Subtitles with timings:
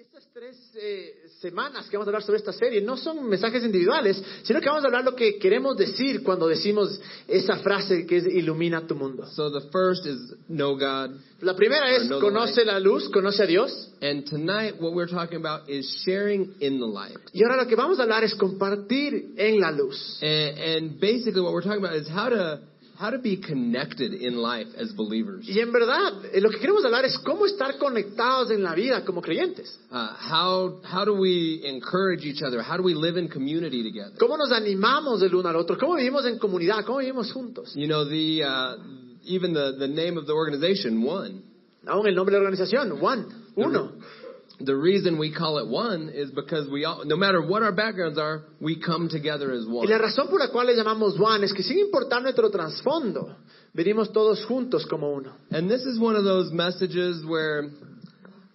[0.00, 4.22] Estas tres eh, semanas que vamos a hablar sobre esta serie no son mensajes individuales,
[4.44, 8.26] sino que vamos a hablar lo que queremos decir cuando decimos esa frase que es
[8.26, 9.26] ilumina tu mundo.
[9.26, 11.18] So the first is know God.
[11.40, 13.90] La primera es Know the conoce la luz, conoce a Dios.
[14.00, 17.18] And tonight, what we're talking about is sharing in the light.
[17.32, 20.20] Y ahora lo que vamos a hablar es compartir en la luz.
[20.22, 22.60] And, and basically, what we're talking about is how to
[22.98, 25.48] how to be connected in life as believers.
[25.48, 29.04] Y en verdad, eh, lo que queremos hablar es cómo estar conectados en la vida
[29.04, 29.78] como creyentes.
[29.90, 32.60] Uh, how how do we encourage each other?
[32.60, 34.18] How do we live in community together?
[34.18, 37.72] Cómo nos animamos del uno al otro, cómo vivimos en comunidad, cómo vivimos juntos.
[37.74, 38.76] You know, the uh,
[39.24, 41.42] even the the name of the organization, One.
[41.86, 43.92] Aún el nombre de la organización, One, uno.
[43.92, 44.17] The
[44.60, 48.42] reason we call it One is because we all, no matter what our backgrounds are,
[48.60, 49.88] we come together as Y one.
[49.88, 53.36] la razón por la cual le llamamos One es que sin importar nuestro trasfondo,
[53.74, 55.32] venimos todos juntos como uno.
[55.50, 57.70] And this is one of those messages where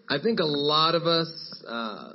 [0.09, 2.13] I think a lot of us, uh,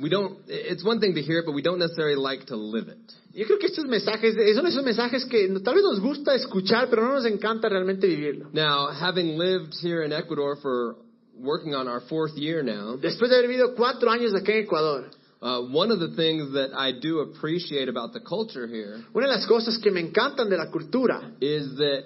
[0.00, 2.88] we don't, it's one thing to hear it, but we don't necessarily like to live
[2.88, 2.98] it.
[3.32, 7.02] Yo creo que estos mensajes, son esos mensajes que tal vez nos gusta escuchar, pero
[7.02, 8.50] no nos encanta realmente vivirlo.
[8.52, 10.96] Now, having lived here in Ecuador for
[11.40, 15.10] working on our fourth year now, Después de haber vivido cuatro años aquí en Ecuador,
[15.40, 19.32] uh, one of the things that I do appreciate about the culture here una de
[19.34, 22.04] las cosas que me encantan de la cultura is that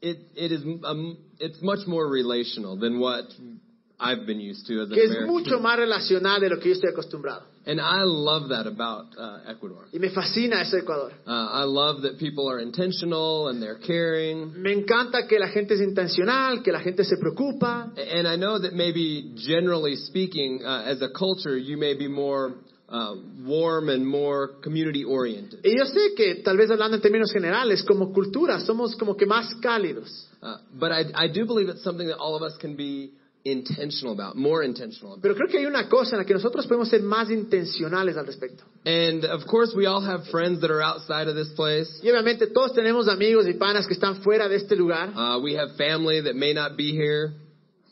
[0.00, 3.24] it, it is, um, it's much more relational than what
[4.00, 5.28] I've been used to as an que es American.
[5.28, 7.42] mucho más relacional de lo que yo estoy acostumbrado.
[7.66, 9.86] And I love that about uh, Ecuador.
[9.92, 11.12] Y me fascina eso de Ecuador.
[11.26, 14.60] Uh, I love that people are intentional and they're caring.
[14.62, 17.92] Me encanta que la gente es intencional, que la gente se preocupa.
[17.96, 22.54] And I know that maybe generally speaking, uh, as a culture, you may be more
[22.88, 23.14] uh,
[23.46, 25.60] warm and more community oriented.
[25.62, 29.26] Y yo sé que tal vez hablando en términos generales, como cultura, somos como que
[29.26, 30.26] más cálidos.
[30.42, 33.12] Uh, but I, I do believe it's something that all of us can be
[33.44, 35.22] intentional about, more intentional about.
[35.22, 38.26] Pero creo que hay una cosa en la que nosotros podemos ser más intencionales al
[38.26, 38.64] respecto.
[38.84, 41.88] And of course, we all have friends that are outside of this place.
[42.02, 45.10] Y obviamente todos tenemos amigos y panas que están fuera de este lugar.
[45.16, 47.32] Uh, we have family that may not be here.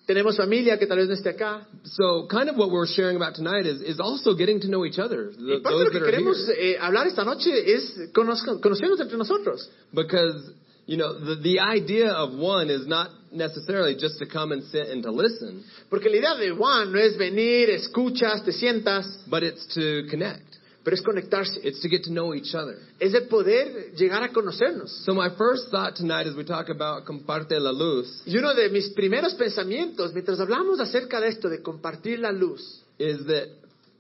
[0.07, 1.67] Tenemos familia que tal vez no esté acá.
[1.85, 4.99] So, kind of what we're sharing about tonight is, is also getting to know each
[4.99, 6.77] other, Y th- parte de those lo que that are queremos here.
[6.77, 9.69] eh, hablar esta noche es conocernos entre nosotros.
[9.93, 10.51] Because,
[10.87, 14.89] you know, the, the idea of one is not necessarily just to come and sit
[14.89, 19.43] and to listen, Porque la idea de Juan no es venir, escuchas, te sientas, but
[19.43, 20.45] it's to connect.
[20.85, 21.61] pero es conectarse.
[21.63, 22.79] It's to get to know each other.
[22.99, 24.91] Es de poder llegar a conocernos.
[25.05, 28.71] So my first thought tonight as we talk about comparte la luz Y uno de
[28.71, 33.49] mis primeros pensamientos, mientras hablamos acerca de esto, de compartir la luz, is that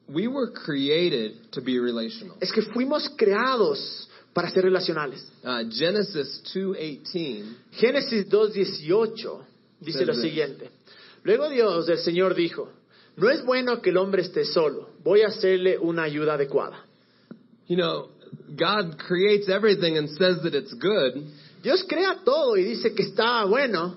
[0.09, 2.37] we were created to be relational.
[2.41, 4.08] es que fuimos creados
[4.39, 5.21] para ser relacionales.
[5.43, 9.45] Uh, Genesis 2.18 Génesis 2.18
[9.81, 10.71] dice lo siguiente.
[11.25, 12.71] Luego Dios, el Señor, dijo,
[13.17, 16.85] no es bueno que el hombre esté solo, voy a hacerle una ayuda adecuada.
[17.67, 18.11] You know,
[18.51, 21.21] God creates everything and says that it's good,
[21.65, 23.97] Dios crea todo y dice que está bueno,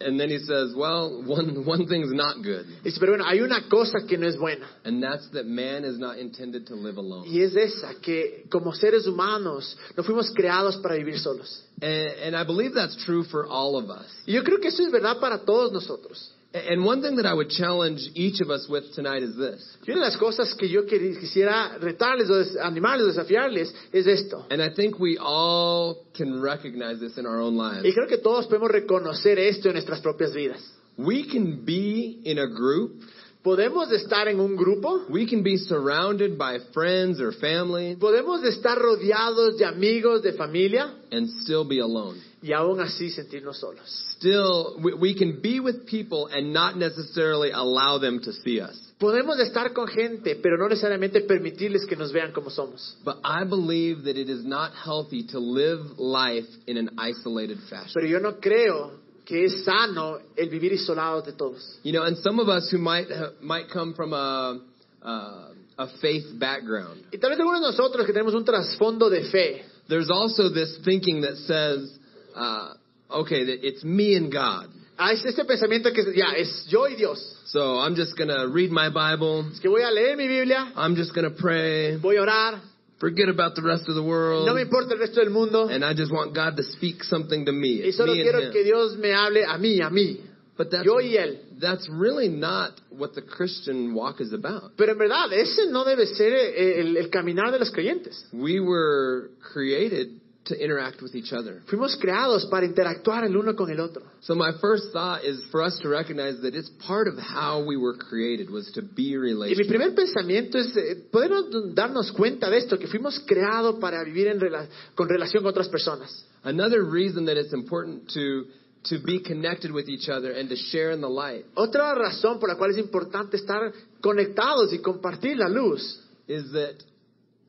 [0.00, 3.68] and then he says, well, one, one thing's not good, dice, pero bueno, hay una
[3.68, 4.66] cosa que no es buena.
[4.84, 7.26] and that's that man is not intended to live alone.
[7.26, 11.64] Y es esa, que como seres humanos no fuimos creados para vivir solos.
[11.80, 14.08] And, and I believe that's true for all of us.
[14.26, 16.32] Y yo creo que eso es verdad para todos nosotros.
[16.54, 19.76] And one thing that I would challenge each of us with tonight is this.
[19.86, 24.46] Y una de las cosas que yo quisiera retarles o animarles o desafiarles es esto.
[24.50, 27.94] And I think we all can recognize this in our own Y lives.
[27.94, 30.62] creo que todos podemos reconocer esto en nuestras propias vidas.
[30.96, 33.02] We can be in a group,
[33.42, 38.76] Podemos estar en un grupo, we can be surrounded by friends or family, podemos estar
[38.76, 42.20] rodeados de amigos, de familia, and still be alone.
[42.42, 43.86] Y aún así sentirnos solos.
[44.18, 48.76] Still, we, we can be with people and not necessarily allow them to see us.
[48.98, 52.96] Podemos estar con gente, pero no necesariamente permitirles que nos vean como somos.
[53.04, 57.92] But I believe that it is not healthy to live life in an isolated fashion.
[57.94, 61.78] Pero yo no creo que es sano el vivir isolados de todos.
[61.84, 64.60] You know, and some of us who might ha- might come from a
[65.02, 65.48] uh,
[65.78, 69.62] a faith background, Y tal vez algunos de nosotros que tenemos un trasfondo de fe,
[69.88, 71.98] there's also this thinking that says,
[72.38, 72.74] uh,
[73.20, 74.68] okay, that it's me and God.
[74.98, 77.18] hay este pensamiento que ya es yo y Dios.
[77.46, 79.46] So I'm just gonna read my Bible.
[79.52, 81.96] Es que voy a leer mi Biblia, I'm just gonna pray.
[81.96, 82.60] voy a orar,
[83.00, 84.44] Forget about the rest of the world.
[84.46, 87.44] no me importa el resto del mundo, And I just want God to speak something
[87.46, 87.80] to me.
[87.86, 90.20] y solo me quiero que Dios me hable a mí, a mí,
[90.56, 91.38] But that's, yo y Él.
[91.60, 94.72] that's really not what the Christian walk is about.
[94.76, 98.26] Pero en verdad, ese no debe ser eh, el, el caminar de los creyentes.
[98.32, 101.62] We were created to interact with each other.
[101.66, 104.02] Fuimos creados para interactuar el uno con el otro.
[104.20, 107.76] So my first thought is for us to recognize that it's part of how we
[107.76, 109.66] were created was to be Y mi relational.
[109.68, 111.30] primer pensamiento es eh, poder
[111.74, 115.68] darnos cuenta de esto, que fuimos creados para vivir en rela- con relación con otras
[115.68, 116.24] personas.
[116.42, 118.44] Another reason that it's important to
[118.84, 122.48] to be connected with each other and to share in the light Otra razón por
[122.48, 126.74] la cual es importante estar conectados y compartir la luz is that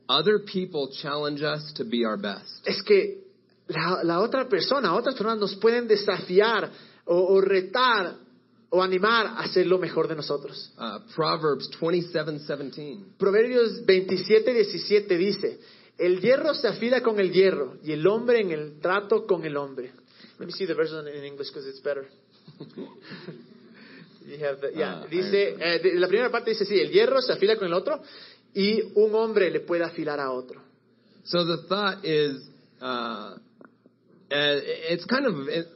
[0.10, 2.66] other people challenge us to be our best.
[2.66, 3.24] es que
[3.68, 6.72] la, la otra persona, otras personas nos pueden desafiar
[7.06, 8.16] o, o retar
[8.72, 10.72] o animar a hacer lo mejor de nosotros.
[10.78, 13.18] Uh, Proverbs 27:17.
[13.18, 15.60] Proverbios 27, 17 dice,
[15.98, 19.56] el hierro se afila con el hierro y el hombre en el trato con el
[19.58, 19.92] hombre.
[20.40, 22.08] Let me see the verse in English because it's better.
[24.26, 27.22] You have the- yeah, Ah, dice, eh, de- la primera parte dice, sí, el hierro
[27.22, 28.02] se afila con el otro
[28.54, 30.62] y un hombre le puede afilar a otro.
[31.26, 32.42] So the thought is,
[32.82, 33.38] uh, uh,
[34.32, 35.68] it's kind of it,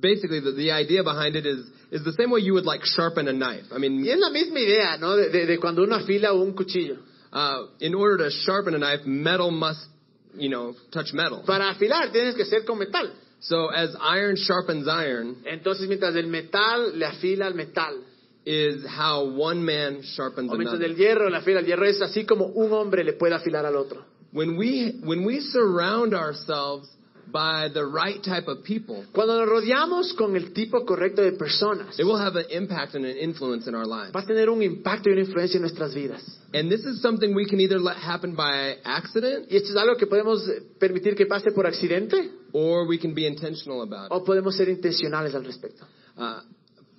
[0.00, 1.60] basically the, the idea behind it is
[1.90, 3.66] is the same way you would like sharpen a knife.
[3.70, 5.14] I mean, Y es la misma idea, ¿no?
[5.16, 6.96] De, de- de cuando uno afila un cuchillo.
[7.32, 9.86] uh, in order to sharpen a knife, metal must,
[10.34, 11.42] you know, touch metal.
[11.46, 13.12] Para afilar tienes que ser con metal.
[13.40, 17.94] So as iron sharpens iron, Entonces, mientras el metal le afila al metal,
[18.44, 20.90] is how one man sharpens o mientras another.
[20.90, 23.76] el hierro le afila al hierro, es así como un hombre le puede afilar al
[23.76, 24.04] otro.
[24.32, 26.88] When we when we surround ourselves
[27.30, 31.98] by the right type of people, Cuando nos rodeamos con el tipo correcto de personas,
[31.98, 34.12] it will have an impact and an influence in our lives.
[34.14, 36.22] va a tener un impacto y una influencia en nuestras vidas.
[36.52, 39.96] And this is something we can either let happen by accident Y esto es algo
[39.96, 40.42] que podemos
[40.78, 44.12] permitir que pase por accidente or we can be intentional about it.
[44.12, 45.86] o podemos ser intencionales al respecto.
[46.16, 46.40] Uh,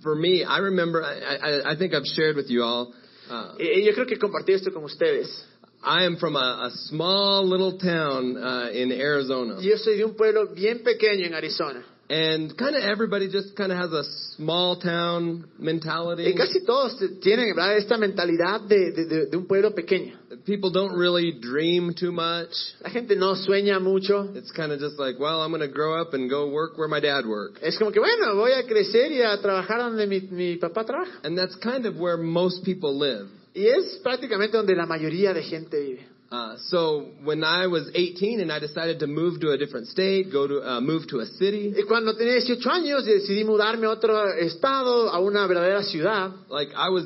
[0.03, 2.93] for me, I remember, I, I, I think I've shared with you all,
[3.29, 5.45] uh, Y yo creo que compartí esto con ustedes.
[5.81, 9.59] I am from a, a small little town uh, in Arizona.
[9.61, 11.83] Yo soy de un pueblo bien pequeño en Arizona.
[12.13, 14.03] And kind of everybody just kind of has a
[14.37, 16.25] small town mentality.
[16.27, 17.75] Y casi todos tienen ¿verdad?
[17.77, 20.15] esta mentalidad de, de- de- de un pueblo pequeño.
[20.45, 22.49] People don't really dream too much.
[22.83, 24.29] La gente no sueña mucho.
[24.35, 26.87] It's kind of just like, well, I'm going to grow up and go work where
[26.87, 27.63] my dad worked.
[27.63, 31.19] Es como que, bueno, voy a crecer y a trabajar donde mi, mi papá trabaja.
[31.23, 33.27] And that's kind of where most people live.
[33.55, 36.12] Y es prácticamente donde la mayoría de gente vive.
[36.33, 40.31] Uh, so when I was 18 and I decided to move to a different state,
[40.31, 43.91] go to uh, move to a city, Y cuando tenía 18 años decidí mudarme a
[43.91, 46.31] otro estado, a una verdadera ciudad.
[46.49, 47.05] like I was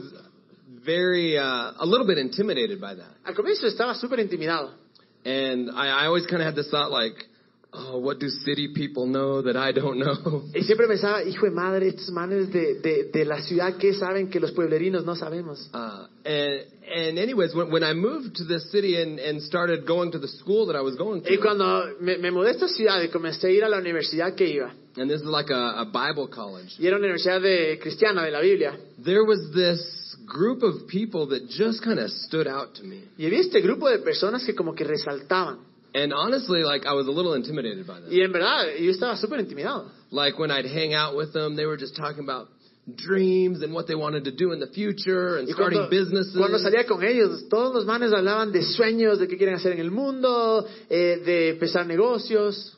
[0.85, 4.71] very uh, a little bit intimidated by that, Al comienzo estaba súper intimidado.
[5.25, 7.15] and I, I always kind of had this thought like,
[7.73, 10.43] oh, what do city people know that I don't know?
[10.53, 14.29] Y siempre pensaba, hijo de madre, estos manes de, de, de la ciudad que saben
[14.29, 15.69] que los pueblerinos no sabemos.
[15.73, 20.11] Uh, and and anyways, when, when I moved to this city and, and started going
[20.11, 22.67] to the school that I was going to, Y cuando me, me mudé a esta
[22.67, 25.81] ciudad y comencé a ir a la universidad que iba, and this is like a,
[25.81, 30.15] a Bible college, y era una universidad de, cristiana de la Biblia, there was this
[30.25, 33.03] group of people that just kind of stood out to me.
[33.17, 35.66] y había este grupo de personas que como que resaltaban.
[35.93, 38.09] And honestly, like I was a little intimidated by them.
[38.11, 39.89] Y en verdad, yo estaba súper intimidado.
[40.11, 42.49] Like when I'd hang out with them, they were just talking about
[42.95, 46.37] dreams and what they wanted to do in the future and starting cuando, businesses.
[46.37, 49.79] cuando salía con ellos, todos los manes hablaban de sueños, de qué quieren hacer en
[49.79, 52.73] el mundo, eh, de empezar negocios.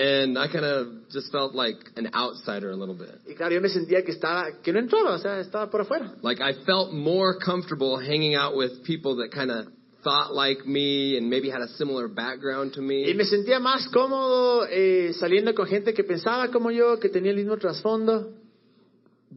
[0.00, 3.20] And I kind of just felt like an outsider a little bit.
[3.26, 6.14] Y claro, yo me sentía que estaba, que no entraba, o sea, estaba por afuera.
[6.22, 9.66] Like I felt more comfortable hanging out with people that kind of
[10.02, 13.14] thought like me and maybe had a similar background to Y me.
[13.14, 17.36] me sentía más cómodo eh, saliendo con gente que pensaba como yo, que tenía el
[17.36, 18.32] mismo trasfondo.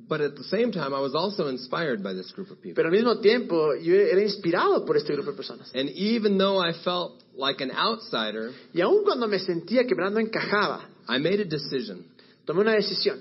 [0.07, 2.75] But at the same time, I was also inspired by this group of people.
[2.75, 5.69] Pero al mismo tiempo, yo era inspirado por este grupo de personas.
[5.75, 10.19] And even though I felt like an outsider, Y aun cuando me sentía que no
[10.19, 12.05] encajaba, I made a decision.
[12.45, 13.19] tomé una decisión.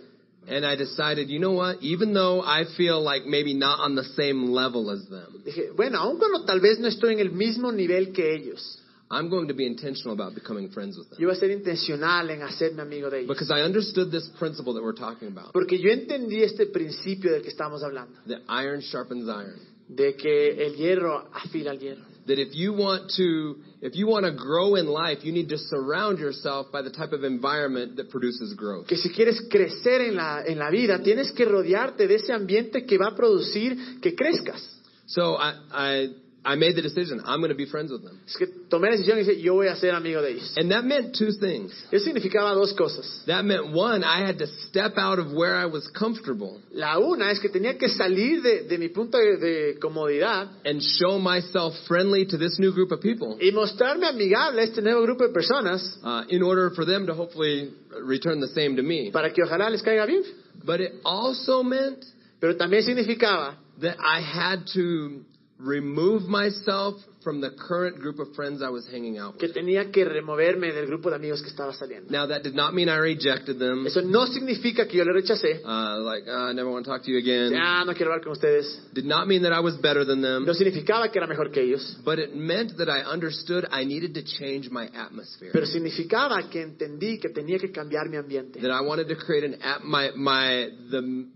[0.49, 1.80] And I decided, you know what?
[1.82, 5.99] Even though I feel like maybe not on the same level as them, Dije, bueno,
[5.99, 8.78] aun cuando tal vez no estoy en el mismo nivel que ellos,
[9.12, 11.18] I'm going to be intentional about becoming friends with them.
[11.20, 13.28] voy a ser intencional en hacerme amigo de ellos.
[13.28, 15.52] Because I understood this principle that we're talking about.
[15.52, 19.59] Porque yo entendí este principio del que estamos hablando, That iron sharpens iron.
[19.88, 22.04] de que el hierro afila el hierro.
[22.31, 25.59] That if you want to, if you want to grow in life, you need to
[25.59, 28.87] surround yourself by the type of environment that produces growth.
[28.87, 32.87] Que si quieres crecer en la, en la vida, tienes que rodearte de ese ambiente
[32.87, 34.63] que va a producir que crezcas.
[35.07, 37.20] So I, I I made the decision.
[37.25, 38.20] I'm going to be friends with them.
[38.26, 40.54] Es que tomé la decisión y dije, yo voy a ser amigo de ellos.
[40.56, 41.73] And that meant two things.
[41.92, 43.25] Eso significaba dos cosas.
[43.26, 47.30] That meant one, I had to step out of where I was comfortable La una
[47.30, 51.75] es que tenía que salir de, de mi punto de, de comodidad and show myself
[51.87, 55.32] friendly to this new group of people y mostrarme amigable a este nuevo grupo de
[55.32, 57.73] personas uh, in order for them to hopefully
[58.06, 59.11] return the same to me.
[59.11, 60.23] para que ojalá les caiga bien.
[60.64, 62.04] But it also meant
[62.40, 65.25] Pero también significaba that I had to
[65.61, 69.40] remove myself from the current group of friends I was hanging out with.
[69.40, 72.11] que tenía que removerme del grupo de amigos que estaba saliendo.
[72.11, 73.87] Now, that did not mean I rejected them.
[73.87, 75.61] Eso no significa que yo le rechacé.
[75.62, 77.52] Uh, like, uh, I never want to talk to you again.
[77.52, 78.88] Ya no quiero hablar con ustedes.
[78.95, 80.47] Did not mean that I was better than them.
[80.47, 81.99] No significaba que era mejor que ellos.
[82.05, 85.50] But it meant that I understood I needed to change my atmosphere.
[85.52, 88.61] Pero significaba que entendí que tenía que cambiar mi ambiente.
[88.61, 91.29] That I wanted to create an at my my the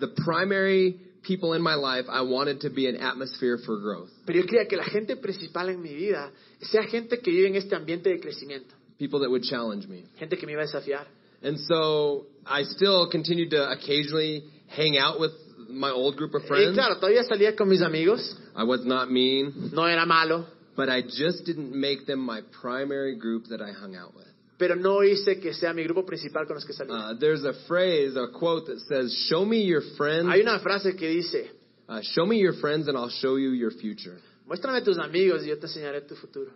[0.00, 2.06] the primary people in my life.
[2.08, 4.10] I wanted to be an atmosphere for growth.
[4.26, 6.30] Pero yo quería que la gente principal en mi vida
[6.60, 8.74] sea gente que vive en este ambiente de crecimiento.
[8.98, 10.04] People that would challenge me.
[10.18, 11.06] Gente que me iba a desafiar.
[11.42, 15.32] And so I still continued to occasionally hang out with
[15.68, 16.74] my old group of Y friends.
[16.74, 18.36] claro, todavía salía con mis amigos.
[18.56, 20.46] I was not mean, No era malo.
[20.76, 24.26] but I just didn't make them my primary group that I hung out with.
[24.58, 26.94] Pero no hice que sea mi grupo principal con los que salía.
[27.10, 30.96] Uh, there's a phrase, a quote that says, "Show me your friends, Hay una frase
[30.96, 31.50] que dice,
[31.88, 35.48] uh, show me your friends, and I'll show you your future." muéstrame tus amigos y
[35.48, 36.52] yo te enseñaré tu futuro.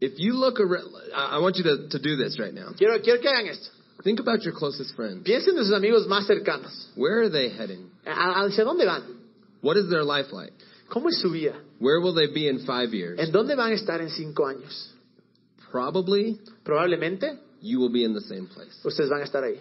[0.00, 2.72] If you look around, I want you to, to do this right now.
[2.76, 3.68] Quiero, quiero que hagan esto.
[4.04, 5.24] Think about your closest friends.
[5.24, 6.72] Piensen en sus amigos más cercanos.
[6.96, 7.90] Where are they heading?
[8.06, 9.02] ¿A- ¿Hacia dónde van?
[9.60, 10.52] What is their life like?
[10.88, 11.54] ¿Cómo es su vida?
[11.80, 13.18] Where will they be in five years?
[13.18, 14.94] ¿En dónde van a estar en cinco años?
[15.70, 18.74] Probably Probablemente you will be in the same place.
[18.84, 19.58] ustedes van a estar ahí.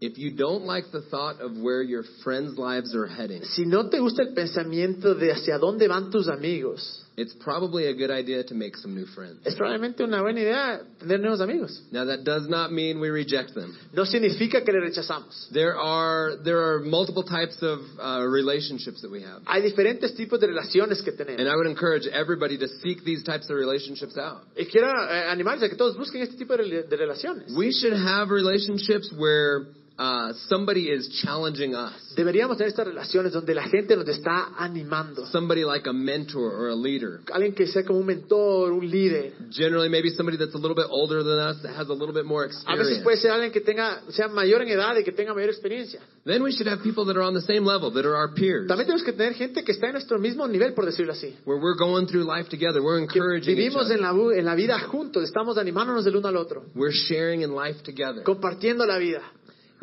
[0.00, 3.88] If you don't like the thought of where your friends' lives are heading, Si no
[3.88, 8.42] te gusta el pensamiento de hacia dónde van tus amigos, it's probably a good idea
[8.42, 9.38] to make some new friends.
[9.46, 11.80] es probablemente una buena idea tener nuevos amigos.
[11.92, 13.76] Now that does not mean we reject them.
[13.92, 15.48] No significa que le rechazamos.
[15.52, 20.40] There are there are multiple types of uh, relationships that we have, Hay diferentes tipos
[20.40, 21.40] de relaciones que tenemos.
[21.40, 21.48] and.
[21.48, 24.42] I would encourage everybody to seek these types of relationships out.
[24.58, 27.54] Y quiero eh, animarles a que todos busquen este tipo de, de relaciones.
[27.56, 29.66] We should have relationships where
[29.96, 35.26] uh, somebody is challenging us, Deberíamos tener estas relaciones donde la gente nos está animando.
[35.26, 37.20] somebody like a mentor or a leader.
[37.32, 39.32] Alguien que sea como un mentor, un líder.
[39.50, 42.24] Generally, maybe somebody that's a little bit older than us that has a little bit
[42.24, 42.62] more A veces
[42.98, 43.02] experience.
[43.04, 46.00] puede ser alguien que tenga, sea mayor en edad y que tenga mayor experiencia.
[46.24, 48.66] Then we should have people that are on the same level, that are our peers,
[48.66, 51.34] También tenemos que tener gente que está en nuestro mismo nivel, por decirlo así.
[51.44, 52.80] where we're going through life together.
[52.82, 53.96] We're Que encouraging each vivimos other.
[53.96, 57.54] en la, en la vida juntos, estamos animándonos del uno al otro, We're sharing in
[57.54, 58.22] life together.
[58.24, 59.22] compartiendo la vida.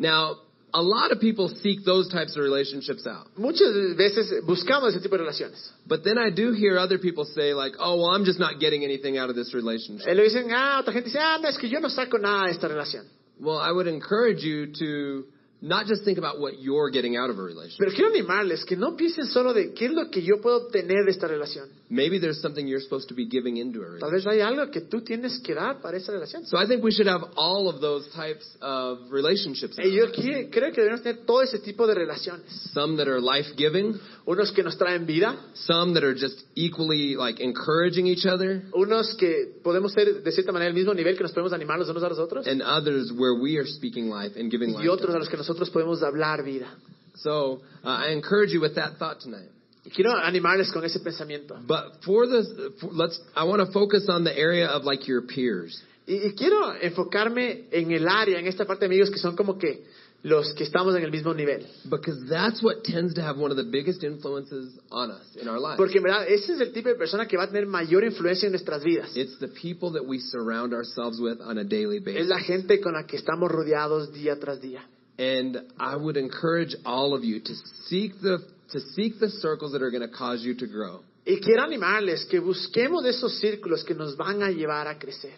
[0.02, 0.38] Now,
[0.74, 3.28] a lot of people seek those types of relationships out.
[3.36, 5.70] Muchas veces buscamos ese tipo de relaciones.
[5.86, 8.82] But then I do hear other people say, like, oh, well, I'm just not getting
[8.82, 10.08] anything out of this relationship.
[10.08, 12.46] Eh, le dicen, ah, otra gente dice, ah, no, es que yo no saco nada
[12.46, 13.04] de esta relación.
[13.40, 15.24] Well, I would encourage you to
[15.62, 17.78] not just think about what you're getting out of a relationship.
[17.78, 21.04] Pero quiero animarles que no piensen solo de qué es lo que yo puedo obtener
[21.04, 21.68] de esta relación.
[21.88, 24.12] Maybe there's something you're supposed to be giving into a Tal relationship.
[24.12, 26.44] vez hay algo que tú tienes que dar para esa relación.
[26.46, 29.76] So I think we should have all of those types of relationships.
[29.78, 32.50] Y yo qui- creo que debemos tener todo ese tipo de relaciones.
[32.74, 37.40] Some that are life-giving, Unos que nos traen vida, some that are just equally like
[37.40, 41.32] encouraging each other, unos que podemos ser de cierta manera el mismo nivel que nos
[41.32, 44.50] podemos animar los unos a los otros, and others where we are speaking life and
[44.50, 44.84] giving life.
[44.84, 46.68] y otros a los que nosotros podemos hablar vida.
[47.16, 49.48] So uh, I encourage you with that thought tonight.
[49.94, 51.56] Quiero animarles con ese pensamiento.
[51.66, 52.46] But for this,
[52.80, 53.20] for, let's.
[53.34, 55.82] I want to focus on the area of like your peers.
[56.06, 59.58] Y, y quiero enfocarme en el área, en esta parte de amigos que son como
[59.58, 59.84] que
[60.24, 61.66] los que estamos en el mismo nivel.
[61.90, 65.58] Because that's what tends to have one of the biggest influences on us in our
[65.58, 65.76] lives.
[65.76, 68.46] Porque en verdad, ese es el tipo de persona que va a tener mayor influencia
[68.46, 69.10] en nuestras vidas.
[69.16, 72.28] It's the people that we surround ourselves with on a daily Es basis.
[72.28, 74.82] la gente con la que estamos rodeados día tras día.
[75.18, 77.52] And I would encourage all of you to
[77.88, 78.38] seek the
[78.72, 81.02] to seek the circles that are going to cause you to grow.
[81.26, 85.34] Y quiero animarles que busquemos esos círculos que nos van a llevar a crecer.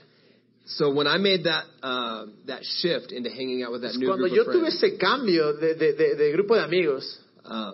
[0.66, 4.25] So when I made that uh, that shift into hanging out with that new Cuando
[4.28, 7.73] group yo of tuve friends, ese cambio de, de- de- de grupo de amigos, uh,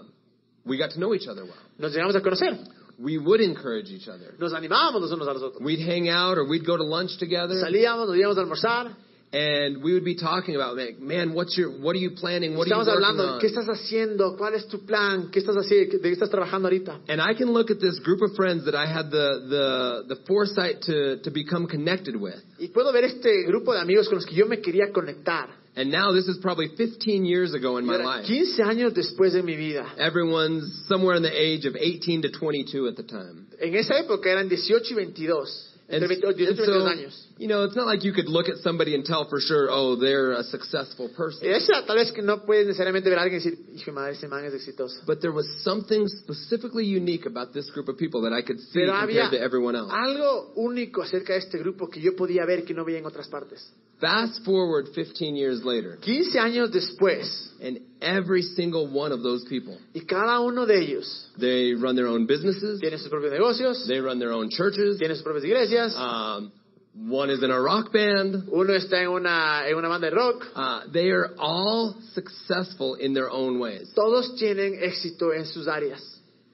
[0.64, 1.54] we got to know each other well.
[1.78, 2.58] nos llegamos a conocer.
[2.98, 4.34] We would encourage each other.
[4.38, 5.62] Nos animábamos los unos a los otros.
[5.62, 8.96] We'd hang out or we'd go to lunch together, Salíamos, nos íbamos a almorzar.
[9.32, 12.56] And we would be talking about, like, man, what's your, what are you planning?
[12.56, 13.40] What are you Estamos hablando, on?
[13.40, 14.36] ¿qué estás haciendo?
[14.36, 15.30] ¿Cuál es tu plan?
[15.30, 15.98] ¿Qué estás haciendo?
[15.98, 17.00] ¿De qué estás trabajando ahorita?
[17.08, 20.20] And I can look at this group of friends that I had the, the, the
[20.26, 22.42] foresight to, to become connected with.
[22.58, 25.48] Y puedo ver este grupo de amigos con los que yo me quería conectar.
[25.76, 28.26] And now this is probably 15 years ago in my life.
[28.26, 29.86] 15 años después de mi vida.
[29.96, 33.46] Everyone's somewhere in the age of 18 to 22 at the time.
[33.60, 35.69] En esa época eran 18 y 22.
[35.92, 37.26] And, Entre 18 and so, años.
[37.36, 39.96] you know, it's not like you could look at somebody and tell for sure, oh,
[39.96, 41.48] they're a successful person.
[41.50, 44.28] Esa tal vez que no puedes necesariamente ver a alguien y decir, hijo madre, ese
[44.28, 45.02] man es exitoso.
[45.04, 48.84] But there was something specifically unique about this group of people that I could see
[48.86, 49.90] Pero compared to everyone else.
[49.92, 53.26] algo único acerca de este grupo que yo podía ver que no veía en otras
[53.28, 53.72] partes.
[54.00, 57.28] Fast forward 15 years later, 15 años después,
[57.60, 62.06] and every single one of those people, y cada uno de ellos they run their
[62.06, 65.94] own businesses, tiene sus propios negocios, they run their own churches, tiene sus propias iglesias,
[65.98, 66.50] um,
[66.94, 68.48] one is in a rock band.
[68.52, 70.44] uno está en una, en una banda de rock.
[70.54, 73.92] Uh, they are all successful in their own ways.
[73.94, 76.00] Todos tienen éxito en sus áreas.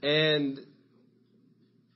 [0.03, 0.61] And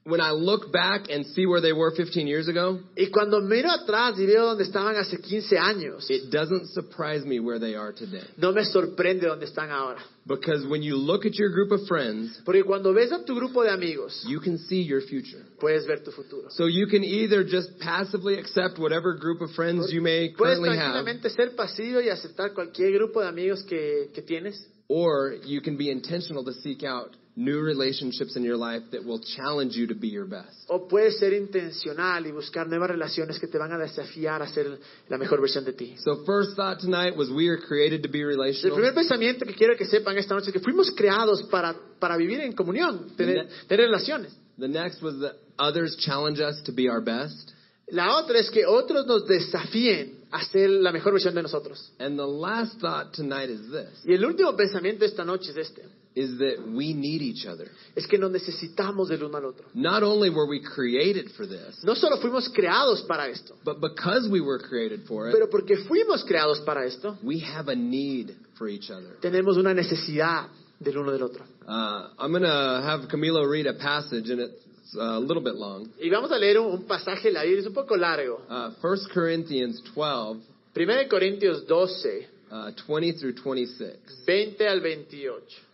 [0.05, 3.69] when I look back and see where they were 15 years ago, Y cuando miro
[3.71, 7.93] atrás y veo dónde estaban hace 15 años, it doesn't surprise me where they are
[7.93, 8.23] today.
[8.39, 10.01] no me sorprende dónde están ahora.
[10.27, 13.63] Because when you look at your group of friends, Porque cuando ves a tu grupo
[13.63, 15.45] de amigos, you can see your future.
[15.61, 16.49] puedes ver tu futuro.
[16.51, 20.95] So you can either just passively accept whatever group of friends you may currently have,
[20.95, 24.67] tranquilamente ser pasivo y aceptar cualquier grupo de amigos que, que tienes.
[24.89, 29.21] or you can be intentional to seek out new relationships in your life that will
[29.37, 30.65] challenge you to be your best.
[30.69, 34.79] O puedes ser intencional y buscar nuevas relaciones que te van a desafiar a ser
[35.09, 35.95] la mejor versión de ti.
[35.99, 38.75] So first thought tonight was we are created to be El relational.
[38.77, 42.41] primer pensamiento que quiero que sepan esta noche es que fuimos creados para, para vivir
[42.41, 44.33] en comunión, tener, tener relaciones.
[44.59, 47.53] The next was that others challenge us to be our best.
[47.89, 51.93] La otra es que otros nos desafíen a ser la mejor versión de nosotros.
[51.99, 55.83] And the last thought tonight is this, Y el último pensamiento esta noche es este.
[56.15, 57.71] Is that we need each other.
[57.95, 59.67] Es que nos necesitamos del uno al otro.
[59.75, 64.29] Not only were we created for this, No solo fuimos creados para esto, but because
[64.31, 68.35] we were created for it, pero porque fuimos creados para esto, we have a need
[68.59, 69.17] for each other.
[69.21, 70.49] tenemos una necesidad
[70.81, 71.45] del uno del otro.
[71.67, 75.55] Uh, I'm going to have Camilo read a passage, and it's uh, a little bit
[75.55, 75.89] long.
[76.03, 78.41] Y vamos a leer un, un pasaje de la Biblia, es un poco largo.
[78.49, 80.41] Uh, 1 Corinthians 12,
[80.75, 84.25] 1 Corintios 12, uh, 20 through 26.
[84.27, 85.70] 20 al 28.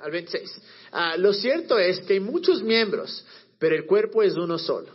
[0.00, 0.60] Al 26.
[0.92, 3.24] Ah, lo cierto es que hay muchos miembros,
[3.58, 4.88] pero el cuerpo es uno solo.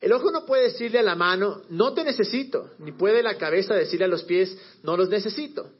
[0.00, 3.74] El ojo no puede decirle a la mano, no te necesito, ni puede la cabeza
[3.74, 5.70] decirle a los pies, no los necesito.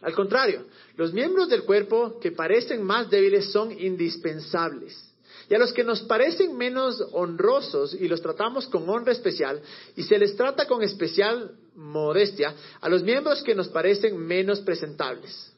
[0.00, 0.66] Al contrario,
[0.96, 5.10] los miembros del cuerpo que parecen más débiles son indispensables.
[5.48, 9.60] Y a los que nos parecen menos honrosos y los tratamos con honra especial,
[9.96, 15.51] y se les trata con especial modestia, a los miembros que nos parecen menos presentables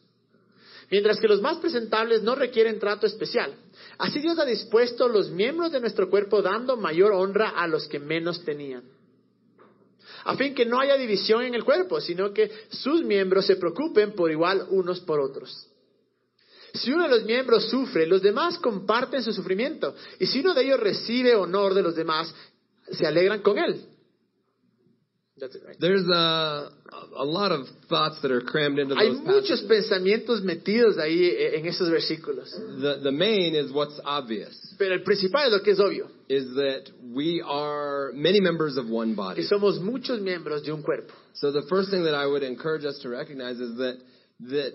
[0.95, 3.53] mientras que los más presentables no requieren trato especial.
[3.99, 7.99] Así Dios ha dispuesto los miembros de nuestro cuerpo dando mayor honra a los que
[7.99, 8.85] menos tenían.
[10.23, 14.13] A fin que no haya división en el cuerpo, sino que sus miembros se preocupen
[14.13, 15.67] por igual unos por otros.
[16.75, 19.97] Si uno de los miembros sufre, los demás comparten su sufrimiento.
[20.21, 22.33] Y si uno de ellos recibe honor de los demás,
[22.89, 23.85] se alegran con él.
[25.37, 25.77] That's it, right?
[25.81, 26.71] There's a,
[27.17, 29.91] a lot of thoughts that are crammed into Hay those muchos passages.
[29.91, 32.51] pensamientos metidos ahí en esos versículos.
[32.81, 36.55] The, the main is what's obvious, Pero el principal es lo que es obvio, is
[36.55, 39.43] that we are many members of one que body.
[39.49, 41.13] somos muchos miembros de un cuerpo.
[41.35, 43.99] So the first thing that I would encourage us to recognize is that,
[44.51, 44.73] that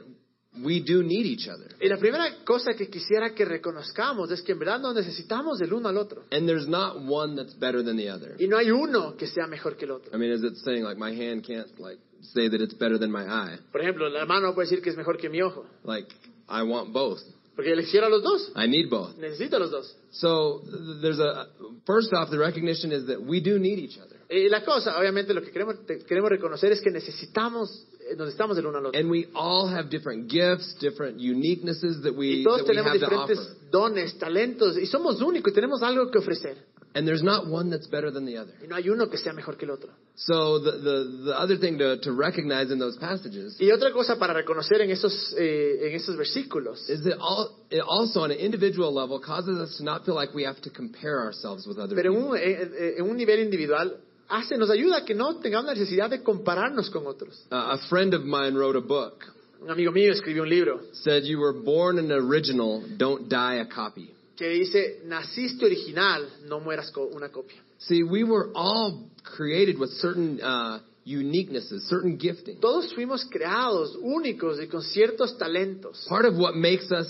[0.63, 1.75] we do need each other.
[1.79, 5.73] Y la primera cosa que quisiera que reconozcamos es que en verdad nos necesitamos del
[5.73, 6.23] uno al otro.
[6.31, 8.35] And there's not one that's better than the other.
[8.39, 10.11] Y no hay uno que sea mejor que el otro.
[10.13, 11.99] I mean, is it saying like my hand can't like
[12.33, 13.59] say that it's better than my eye?
[13.71, 16.07] Por ejemplo, la mano no puede decir que es mejor que mi ojo, Like
[16.49, 17.19] I want both.
[17.55, 18.51] porque le quiero a los dos.
[18.55, 19.17] I need both.
[19.17, 19.95] Necesito a los dos.
[20.11, 21.47] So th- there's a
[21.85, 24.17] first off the recognition is that we do need each other.
[24.31, 25.75] Y la cosa, obviamente, lo que queremos,
[26.07, 28.99] queremos reconocer es que necesitamos, necesitamos del uno al otro.
[28.99, 32.91] And we all have different gifts, different uniquenesses that we Y todos that we tenemos
[32.93, 33.69] have to diferentes offer.
[33.71, 36.57] dones, talentos, y somos únicos y tenemos algo que ofrecer.
[36.95, 38.51] And there's not one that's better than the other.
[38.63, 39.91] Y no hay uno que sea mejor que el otro.
[40.15, 44.17] So the the, the other thing to, to recognize in those passages Y otra cosa
[44.17, 48.39] para reconocer en esos, eh, en esos versículos is that all, it also on an
[48.39, 51.95] individual level causes us to not feel like we have to compare ourselves with other
[51.95, 52.31] Pero en people.
[52.31, 53.95] un, eh, eh, en un nivel individual,
[54.29, 57.45] hace, nos ayuda a que no tengamos la necesidad de compararnos con otros.
[57.51, 59.25] Uh, a friend of mine wrote a book.
[59.61, 63.65] Un amigo mío escribió un libro Said you were born an original, don't die a
[63.67, 64.13] copy.
[64.37, 67.61] que dice, naciste original, no mueras con una copia.
[67.79, 72.61] See, we were all created with certain uh, uniquenesses, certain giftings.
[72.61, 76.05] Todos fuimos creados únicos y con ciertos talentos.
[76.07, 77.07] Part of what makes us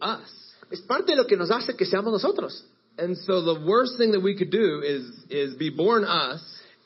[0.00, 0.54] us.
[0.70, 2.64] Es parte de lo que nos hace que seamos nosotros.
[2.98, 6.40] And so the worst thing that we could do is is be born us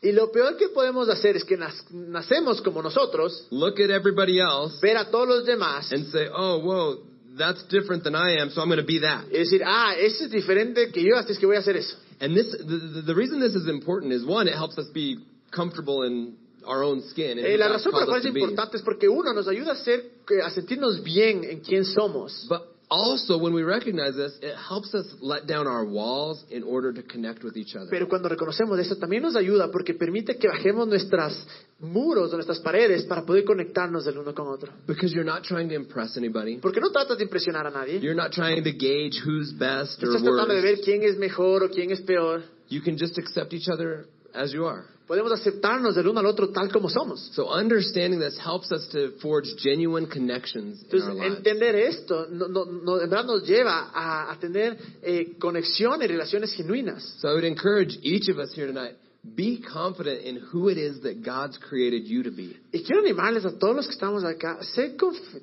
[0.05, 4.81] Y lo peor que podemos hacer es que nacemos como nosotros, look at everybody else,
[4.83, 6.99] ver a todos los demás and say, oh, whoa,
[7.39, 9.27] that's different than I am, so I'm going to be that.
[9.31, 11.97] y decir, ah, ese es diferente que yo, así es que voy a hacer eso.
[12.21, 15.19] And this, the, the- the reason this is important is one, it helps us be
[15.53, 16.35] comfortable in
[16.67, 17.39] our own skin.
[17.39, 19.77] and Eh, la razón por la cual es importante es porque uno nos ayuda a,
[19.77, 20.03] ser,
[20.45, 22.47] a sentirnos bien en quién somos.
[22.49, 26.93] But also, when we recognize this, it helps us let down our walls in order
[26.93, 27.89] to connect with each other.
[27.89, 31.47] Pero cuando reconocemos eso también nos ayuda porque permite que bajemos nuestros
[31.81, 34.71] muros o nuestras paredes para poder conectarnos del uno con otro.
[34.87, 36.59] Because you're not trying to impress anybody.
[36.59, 37.99] Porque no tratas de impresionar a nadie.
[37.99, 41.63] You're not trying to gauge who's best or estás tratando de ver quién es mejor
[41.63, 42.43] o quién es peor.
[42.69, 44.85] You can just accept each other as you are.
[45.13, 47.21] Podemos aceptarnos del uno al otro tal como somos.
[47.35, 51.37] So understanding this helps us to forge genuine connections in our lives.
[51.37, 56.07] entender esto no, no- no- en verdad nos lleva a, a tener eh, conexión y
[56.07, 57.03] relaciones genuinas.
[57.21, 61.01] So I would encourage each of us here tonight, be confident in who it is
[61.03, 62.57] that God's created you to be.
[62.73, 64.97] Y quiero animarles a todos los que estamos acá, sé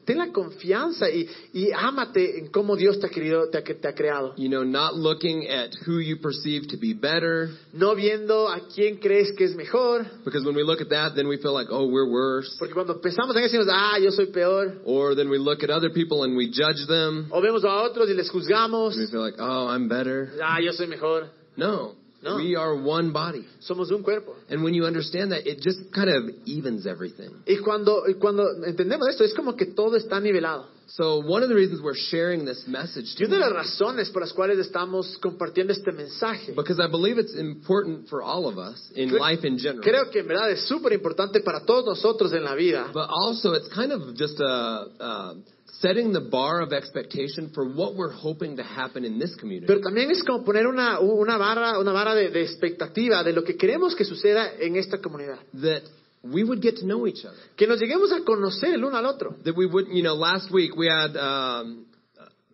[0.06, 3.88] ten la confianza y, y ámate en cómo Dios te ha, querido, te, ha, te
[3.88, 4.34] ha creado.
[4.36, 8.98] You know, not looking at who you perceive to be better, No viendo a quién
[8.98, 11.88] crees que es mejor, because when we look at that, then we feel like, oh,
[11.88, 12.54] we're worse.
[12.60, 14.82] porque cuando pensamos en eso decimos, ah, yo soy peor.
[14.84, 17.30] Or then we look at other people and we judge them.
[17.32, 20.34] O vemos a otros y les juzgamos, We feel like, oh, I'm better.
[20.44, 21.30] ah, yo soy mejor.
[21.56, 21.96] No.
[22.22, 22.36] No.
[22.36, 23.46] We are one body.
[23.62, 24.36] Somos un cuerpo.
[24.50, 27.30] And when you understand that, it just kind of evens everything.
[27.48, 30.68] Y cuando, y cuando entendemos esto, es como que todo está nivelado.
[30.88, 34.24] So one of the reasons we're sharing this message Y una de las razones por
[34.24, 38.92] las cuales estamos compartiendo este mensaje, because I believe it's important for all of us
[38.96, 39.82] in Cre- life in general.
[39.84, 43.54] creo que en verdad es súper importante para todos nosotros en la vida, But also,
[43.54, 45.34] it's kind of just a, uh,
[45.82, 49.68] setting the bar of expectation for what we're hoping to happen in this community.
[49.68, 53.44] pero también es como poner una, una barra, una barra de, de expectativa de lo
[53.44, 55.40] que queremos que suceda en esta comunidad.
[55.54, 55.84] that
[56.24, 57.38] we would get to know each other.
[57.56, 59.36] Que nos lleguemos a conocer el uno al otro.
[59.44, 61.86] That we would, you know, last week we had, um,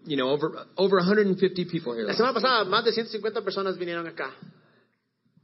[0.06, 2.06] you know, over over 150 people here.
[2.06, 4.32] La semana pasada más de 150 personas vinieron acá.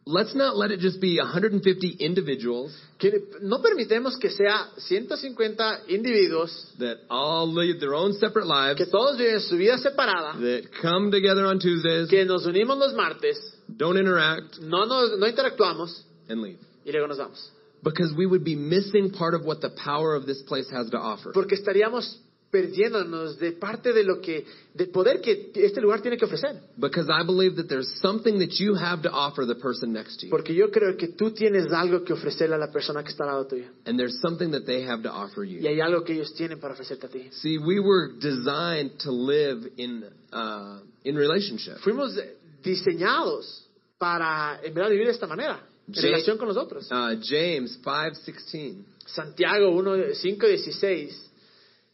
[0.05, 2.75] Let's not let it just be 150 individuals.
[2.97, 3.11] Que
[3.41, 9.17] no permitemos que sea 150 individuos that all lead their own separate lives, que todos
[9.17, 13.37] viven su vida separada, that come together on Tuesdays, que nos unimos los martes,
[13.77, 16.03] don't interact, no, nos, no interactuamos.
[16.29, 16.59] And leave.
[16.85, 17.51] y luego nos vamos.
[17.83, 20.97] Because we would be missing part of what the power of this place has to
[20.97, 21.31] offer.
[21.33, 22.17] Porque estaríamos
[22.51, 26.59] perdiéndonos de parte de lo que, del poder que este lugar tiene que ofrecer.
[26.77, 30.27] Because I believe that there's something that you have to offer the person next to
[30.27, 30.29] you.
[30.29, 33.29] Porque yo creo que tú tienes algo que ofrecerle a la persona que está al
[33.31, 33.67] lado tuyo.
[33.85, 35.67] And there's something that they have to offer Y you.
[35.67, 37.29] hay algo que ellos tienen para ofrecerte a ti.
[37.31, 41.77] See, we were designed to live in, uh, in relationship.
[41.83, 42.17] Fuimos
[42.63, 45.67] diseñados para, en verdad, vivir de esta manera.
[45.87, 46.85] En relación con los otros.
[46.91, 48.75] Uh, James 5.16.
[49.07, 51.30] Santiago 1, 5, 16.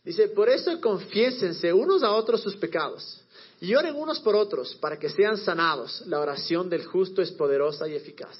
[0.07, 3.19] Dice, por eso confiésense unos a otros sus pecados
[3.59, 6.01] y oren unos por otros para que sean sanados.
[6.07, 8.37] La oración del justo es poderosa y eficaz.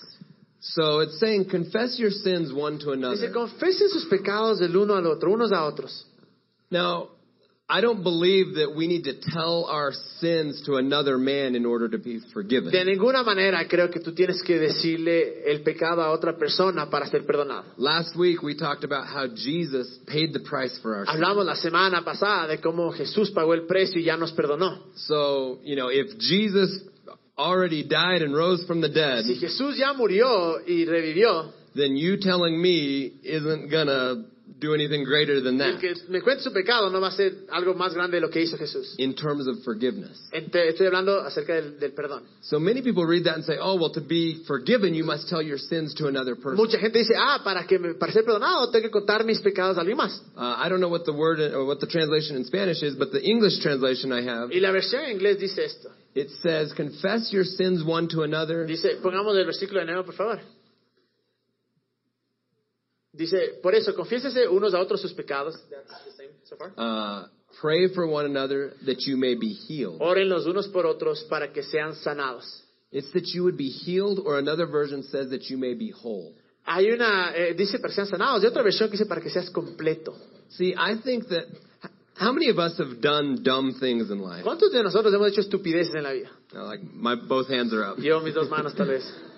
[0.62, 3.32] So it's saying, confess your sins one to Dice, another.
[3.34, 6.08] confesen sus pecados del uno al otro, unos a otros.
[6.69, 7.10] Now,
[7.69, 11.89] I don't believe that we need to tell our sins to another man in order
[11.89, 12.71] to be forgiven.
[12.71, 17.08] De ninguna manera creo que tú tienes que decirle el pecado a otra persona para
[17.08, 17.65] ser perdonado.
[17.75, 21.17] Last week we talked about how Jesus paid the price for our sins.
[21.17, 24.93] Hablamos la semana pasada de cómo Jesús pagó el precio y ya nos perdonó.
[24.95, 26.71] So, you know, if Jesus
[27.38, 32.15] already died and rose from the dead, Si Jesús ya murió y revivió, then you
[32.15, 34.23] telling me isn't gonna
[34.59, 37.73] do anything greater than that que me cuente su pecado no va a ser algo
[37.75, 38.95] más grande de lo que hizo Jesús.
[38.97, 40.17] in terms of forgiveness.
[40.31, 42.23] Estoy hablando acerca del, del perdón.
[42.41, 45.41] So many people read that and say, oh, well, to be forgiven, you must tell
[45.41, 46.57] your sins to another person.
[46.57, 49.77] Mucha gente dice, ah, para que me, para ser perdonado tengo que contar mis pecados
[49.77, 50.19] a alguien más.
[50.35, 53.11] Uh, I don't know what the word or what the translation in Spanish is, but
[53.11, 55.89] the English translation I have, Y la versión en inglés dice esto.
[56.15, 60.15] it says, confess your sins one to another Dice, pongamos el versículo de nuevo, por
[60.15, 60.39] favor.
[63.17, 65.56] Dice, por eso, confiésese unos a otros sus pecados.
[65.69, 66.71] That's the same so far.
[66.77, 67.27] Uh,
[67.60, 69.97] pray for one another that you may be healed.
[69.99, 72.63] Oren los unos por otros para que sean sanados.
[72.91, 76.34] It's that you would be healed, or another version says that you may be whole.
[76.63, 79.30] Hay una, eh, dice para que sean sanados, y otra versión que dice para que
[79.30, 80.15] seas completo.
[80.49, 81.45] See, I think that
[82.15, 84.43] how many of us have done dumb things in life?
[84.43, 86.30] ¿Cuántos de nosotros hemos hecho estupideces en la vida?
[86.53, 87.99] Like my both hands are up.
[87.99, 89.03] Yo mis dos manos tal vez.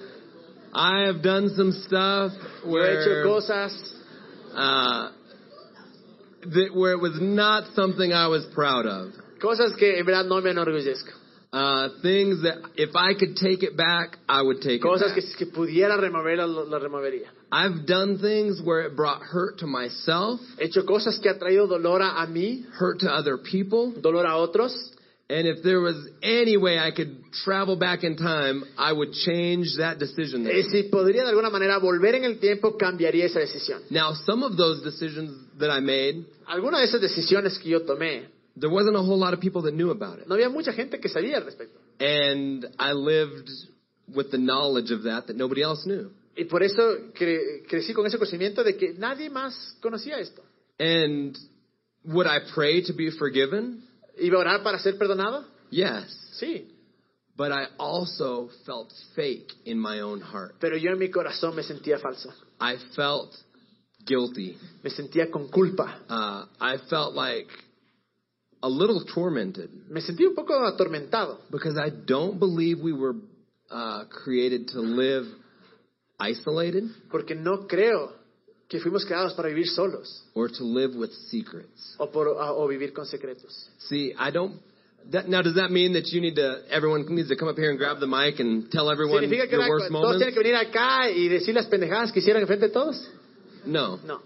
[0.74, 2.32] I have done some stuff
[2.66, 3.94] Yo he hecho where cosas
[4.56, 5.12] uh,
[6.44, 9.12] that where it was not something I was proud of.
[9.42, 11.14] Cosas que en verdad no me enorgullezco.
[11.52, 15.22] Uh, things that if I could take it back, I would take Cosas it que
[15.24, 15.38] back.
[15.38, 17.26] si que pudiera las removería.
[17.52, 21.68] I've done things where it brought hurt to myself, He hecho cosas que ha traído
[21.68, 24.74] dolor a, a mí, hurt to other people, dolor a otros.
[25.30, 29.76] And if there was any way I could travel back in time, I would change
[29.78, 30.48] that decision.
[30.48, 33.82] Eh, si podría de alguna manera volver en el tiempo, cambiaría esa decisión.
[33.92, 38.28] Now, some of those decisions that I made, Algunas de esas decisiones que yo tomé,
[38.60, 40.28] there wasn't a whole lot of people that knew about it.
[40.28, 41.78] no había mucha gente que sabía al respecto.
[42.00, 43.50] And I lived
[44.16, 46.10] with the knowledge of that that nobody else knew.
[46.36, 46.82] Y por eso
[47.14, 50.42] cre- crecí con ese conocimiento de que nadie más conocía esto.
[50.80, 51.38] And
[52.06, 53.84] would I pray to be forgiven?
[54.20, 55.46] ¿Iba a orar para ser perdonado?
[55.72, 56.06] Yes.
[56.40, 56.68] Sí.
[57.36, 60.56] But I also felt fake in my own heart.
[60.60, 62.34] Pero yo en mi corazón me sentía falso.
[62.60, 63.34] I felt
[64.06, 64.58] guilty.
[64.84, 66.00] Me sentía con culpa.
[66.10, 67.48] Uh, I felt like
[68.62, 71.40] a little tormented Me sentía un poco atormentado.
[71.50, 73.16] because I don't believe we were
[73.72, 75.26] uh, created to live
[76.20, 78.12] isolated Porque no creo
[78.70, 81.96] que fuimos creados para vivir solos or to live with secrets.
[81.98, 83.70] o, por, ah, o vivir con secretos.
[83.90, 84.62] See, I don't.
[85.12, 86.62] That, now, does that mean that you need to?
[86.70, 89.56] Everyone needs to come up here and grab the mic and tell everyone ¿Significa que
[89.58, 90.34] your ahora worst todos tienen moments?
[90.36, 93.10] que venir acá y decir las pendejadas que hicieron enfrente de todos?
[93.66, 94.22] No, No.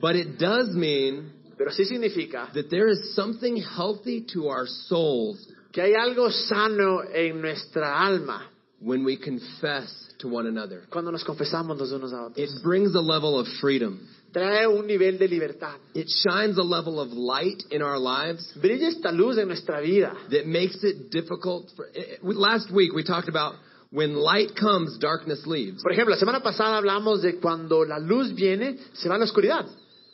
[0.00, 5.46] but it does mean Pero sí significa that there is something healthy to our souls
[5.72, 10.82] que hay algo sano en nuestra alma when we confess to one another.
[10.90, 14.06] cuando nos confesamos los unos a It brings a level of freedom.
[14.32, 15.76] Trae un nivel de libertad.
[15.94, 20.14] It shines a level of light in our lives Brilla esta luz en nuestra vida.
[20.30, 21.70] that makes it difficult.
[21.74, 23.54] For, eh, eh, last week we talked about
[23.90, 25.82] when light comes, darkness leaves.
[25.82, 29.64] Por ejemplo, la semana pasada hablamos de cuando la luz viene, se va la oscuridad.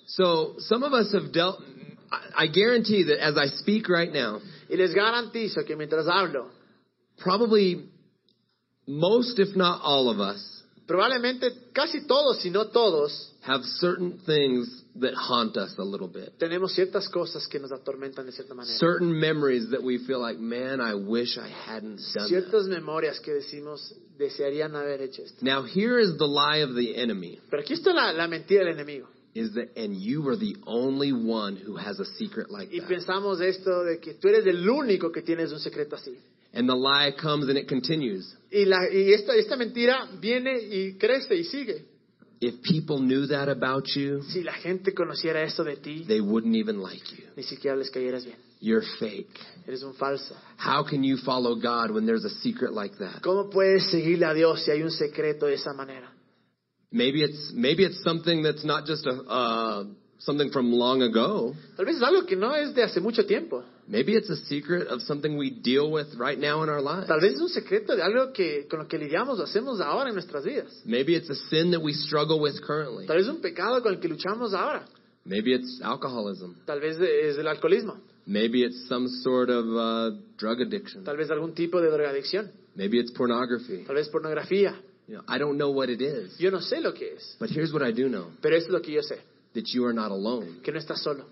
[0.06, 1.58] So some of us have dealt.
[2.12, 6.48] I I guarantee that as I speak right now, Y les garantizo que mientras hablo,
[7.18, 7.88] probably
[8.86, 14.82] most, if not all of us, probablemente casi todos, si no todos, have certain things
[14.96, 16.38] that haunt us a little bit.
[16.38, 18.76] tenemos ciertas cosas que nos atormentan de cierta manera.
[18.78, 22.28] Certain memories that we feel like, man, I wish I hadn't done that.
[22.28, 25.38] Ciertas memorias que decimos desearían haber hecho esto.
[25.44, 27.40] Now here is the lie of the enemy.
[27.50, 29.08] Pero aquí está la, la mentira del enemigo.
[29.34, 32.88] Is that and you are the only one who has a secret like Y that.
[32.88, 36.18] pensamos esto de que tú eres el único que tienes un secreto así.
[36.54, 38.24] And the lie comes and it continues.
[38.50, 41.86] Y, la, y esta, esta mentira viene y crece y sigue.
[42.40, 46.56] If people knew that about you, Si la gente conociera esto de ti, they wouldn't
[46.56, 47.24] even like you.
[47.36, 48.36] ni siquiera les cayeras bien.
[48.60, 49.38] You're fake.
[49.66, 50.34] Eres un falso.
[50.58, 53.22] How can you follow God when there's a secret like that?
[53.22, 56.12] ¿Cómo puedes seguirle a Dios si hay un secreto de esa manera?
[56.90, 59.84] Maybe it's maybe it's something that's not just a uh,
[60.18, 61.54] something from long ago.
[61.76, 63.64] Tal vez es algo que no es de hace mucho tiempo.
[63.88, 67.08] Maybe it's a secret of something we deal with right now in our lives.
[67.08, 70.08] Tal vez es un secreto de algo que con lo que lidiamos o hacemos ahora
[70.10, 70.82] en nuestras vidas.
[70.86, 73.06] Maybe it's a sin that we struggle with currently.
[73.06, 74.84] Tal vez un pecado con el que luchamos ahora.
[75.24, 76.56] Maybe it's alcoholism.
[76.66, 77.98] Tal vez es del alcoholismo.
[78.24, 81.04] Maybe it's some sort of uh, drug addiction.
[81.04, 82.50] Tal vez algún tipo de drogadicción.
[82.76, 83.84] Maybe it's pornography.
[83.84, 84.80] Tal vez pornografía.
[85.08, 87.36] You know, I don't know what it is, Yo no sé lo que es.
[87.40, 89.18] but here's what I do know: Pero es lo que yo sé.
[89.54, 90.60] that you are not alone.
[90.62, 91.24] Que no estás solo.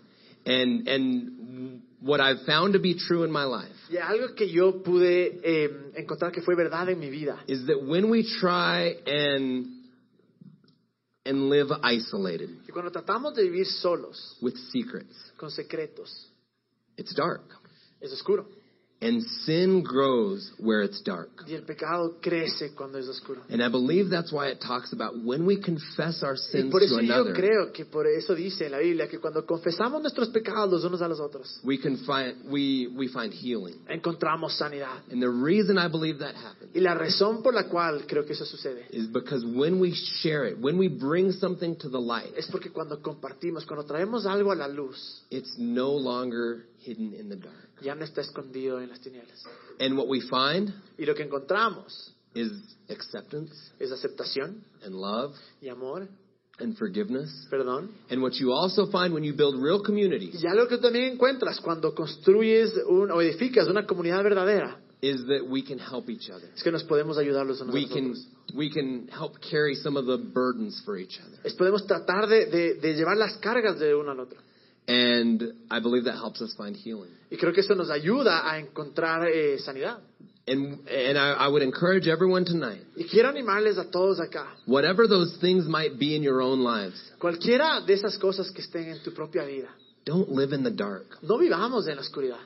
[0.45, 4.83] And and what I've found to be true in my life Y algo que yo
[4.83, 9.81] pude eh, encontrar que fue verdad en mi vida is that when we try and
[11.25, 16.31] and live isolated que cuando tratamos de vivir solos, with secrets, con secretos,
[16.97, 17.43] it's dark.
[18.01, 18.60] es oscuro.
[19.03, 21.31] And sin grows where it's dark.
[21.49, 23.41] Y el pecado crece cuando es oscuro.
[23.49, 26.83] And I believe that's why it talks about when we confess our Y sins por
[26.83, 30.29] eso to yo another, creo que por eso dice la Biblia que cuando confesamos nuestros
[30.29, 33.77] pecados los unos a los otros, we can find we we find healing.
[33.89, 35.01] encontramos sanidad.
[35.11, 38.35] And the reason I believe that happens Y la razón por la cual creo que
[38.35, 42.35] eso sucede is because when we share it, when we bring something to the light,
[42.37, 47.29] es porque cuando compartimos, cuando traemos algo a la luz, it's no longer hidden in
[47.29, 47.55] the dark.
[47.83, 49.43] ya no está escondido en las tinieblas.
[49.79, 52.51] And what we find Y lo que encontramos is
[52.89, 56.09] acceptance es aceptación and love y amor,
[56.59, 57.31] and forgiveness.
[57.51, 57.91] perdón.
[58.11, 61.61] And what you also find when you build real communities Y algo que también encuentras
[61.61, 66.51] cuando construyes un, o edificas una comunidad verdadera is that we can help each other.
[66.55, 68.29] es que nos podemos ayudar los unos a We los can otros.
[68.55, 71.39] we can help carry some of the burdens for each other.
[71.43, 74.39] Es podemos tratar de, de- de llevar las cargas de uno al otro.
[74.93, 77.11] And I believe that helps us find healing.
[77.31, 79.99] Y creo que eso nos ayuda a encontrar eh, sanidad.
[80.49, 84.47] And and I, I would encourage everyone tonight, Y quiero animarles a todos acá.
[84.67, 88.89] whatever those things might be in your own lives, Cualquiera de esas cosas que estén
[88.91, 89.69] en tu propia vida,
[90.05, 91.19] don't live in the dark.
[91.23, 92.41] no vivamos en la oscuridad.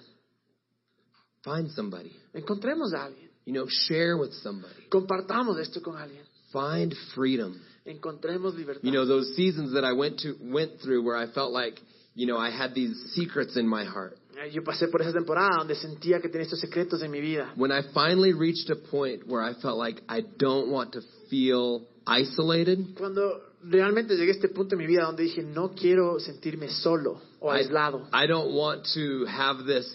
[1.44, 2.12] Find somebody.
[2.35, 3.30] Encontremos a alguien.
[3.46, 4.74] You know, share with somebody.
[4.90, 6.24] Compartamos esto con alguien.
[6.52, 7.59] Find freedom.
[7.87, 8.83] Encontremos libertad.
[8.83, 11.78] You know, those seasons that I went to went through where I felt like,
[12.14, 14.16] you know, I had these secrets in my heart.
[14.37, 17.53] Eh, Yo pasé por esa temporada donde sentía que tenía estos secretos en mi vida.
[17.57, 21.87] When I finally reached a point where I felt like I don't want to feel
[22.07, 26.68] isolated, Cuando realmente llegué a este punto en mi vida donde dije, no quiero sentirme
[26.68, 28.09] solo o I, aislado.
[28.12, 29.87] I don't want to have this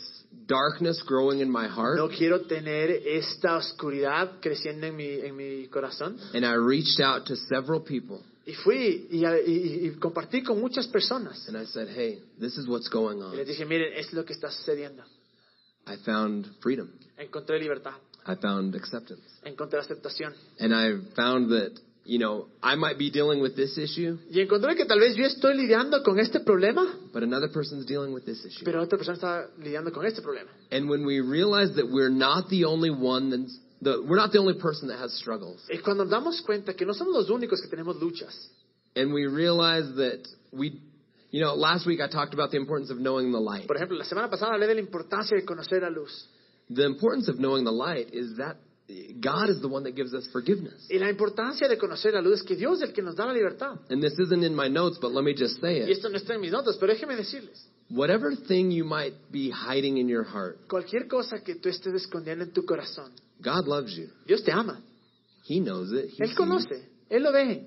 [0.47, 1.97] darkness growing in my heart.
[1.97, 6.17] No quiero tener esta oscuridad creciendo en mi, en mi corazón.
[6.33, 10.87] And I reached out to several people Y fui y, y- y compartí con muchas
[10.87, 11.47] personas.
[11.47, 13.45] and I said, hey, this is what's going Y les on.
[13.45, 15.03] dije, miren, es lo que está sucediendo.
[15.85, 16.89] I found freedom.
[17.17, 17.93] Encontré libertad,
[18.25, 19.21] I found acceptance.
[19.43, 20.33] encontré aceptación.
[20.59, 24.75] And I found that, you know, I might be dealing with this issue, Y encontré
[24.75, 28.43] que tal vez yo estoy lidiando con este problema, but another person's dealing with this
[28.45, 28.63] issue.
[28.65, 30.49] pero otra persona está lidiando con este problema.
[30.71, 34.39] And when we realize that we're not the only one that's the, we're not the
[34.39, 35.59] only person that has struggles.
[35.69, 38.33] Y cuando nos damos cuenta que no somos los únicos que tenemos luchas,
[38.95, 40.81] And we realize that we,
[41.31, 43.67] you know, last week I talked about the importance of knowing the light.
[43.67, 46.27] por ejemplo, la semana pasada hablé de la importancia de conocer la luz.
[46.69, 48.57] The importance of knowing the light is that
[49.21, 50.87] God is the one that gives us forgiveness.
[50.89, 53.25] Y la importancia de conocer la luz es que Dios es el que nos da
[53.27, 53.77] la libertad.
[53.89, 55.89] And this isn't in my notes, but let me just say Y it.
[55.89, 59.97] esto no está en mis notas, pero déjeme decirles, Whatever thing you might be hiding
[59.97, 64.09] in your heart, cualquier cosa que tú estés escondiendo en tu corazón, God loves you.
[64.27, 64.79] Dios te ama.
[65.47, 66.11] He knows it.
[66.17, 67.63] He Él conoce, Él lo ve,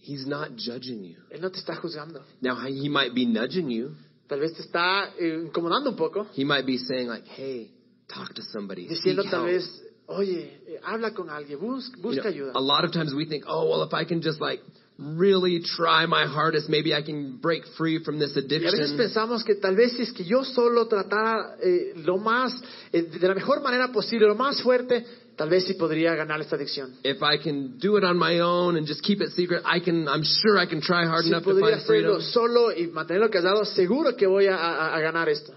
[0.00, 1.16] He's not judging you.
[1.30, 2.22] Él no te está juzgando.
[2.40, 3.96] Now, he might be nudging you.
[4.28, 7.72] Tal vez te está eh, incomodando un poco, He might be saying like, "Hey,
[8.06, 8.86] talk to somebody.
[8.86, 9.64] Diciendo tal vez,
[10.06, 12.52] oye, eh, habla con alguien, You busca know, ayuda.
[12.54, 14.60] a lot of times we think, oh, well, if I can just like
[14.98, 18.96] really try my hardest, maybe I can break free from this Y a veces addiction.
[18.98, 22.52] pensamos que tal vez si es que yo solo tratara eh, lo más,
[22.92, 25.04] eh, de la mejor manera posible, lo más fuerte,
[25.36, 26.94] tal vez sí podría ganar esta adicción.
[27.04, 30.08] If I can do it on my own and just keep it secret, I can.
[30.08, 32.16] I'm sure I can try hard Si enough to find freedom.
[32.16, 35.54] hacerlo solo y mantenerlo callado, seguro que voy a, a- a ganar esto.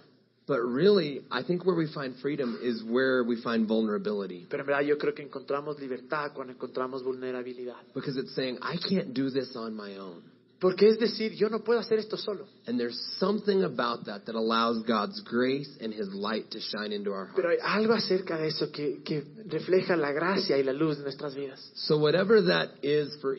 [0.52, 4.68] But really, I think where we find freedom is where we find vulnerability, Pero en
[4.68, 7.78] verdad yo creo que encontramos libertad cuando encontramos vulnerabilidad.
[7.96, 10.22] because it's saying I can't do this on my own.
[10.60, 12.46] Porque es decir, yo no puedo hacer esto solo.
[12.68, 17.14] And there's something about that that allows God's grace and His light to shine into
[17.14, 17.64] our Pero hearts.
[17.64, 21.34] hay algo acerca de eso que, que refleja la gracia y la luz de nuestras
[21.34, 21.62] vidas.
[21.76, 23.38] So whatever that is for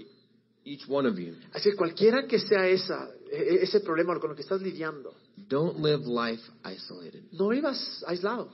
[0.64, 4.42] each one of you, Así que cualquiera que sea esa, ese problema con lo que
[4.42, 5.12] estás lidiando,
[5.48, 7.22] don't live life isolated.
[7.32, 8.48] no vivas aislado,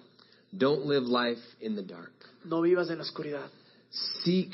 [0.57, 2.13] Don't live life in the dark.
[2.45, 3.51] no vivas en la oscuridad.
[4.25, 4.51] Seek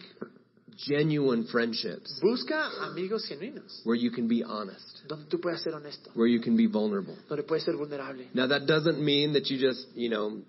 [0.76, 6.10] genuine friendships Busca amigos genuinos, where you can be honest, donde tú puedas ser honesto,
[6.14, 7.16] where you can be vulnerable.
[7.28, 8.24] donde puedes ser vulnerable.
[8.34, 10.42] Now that doesn't mean that you just, you know,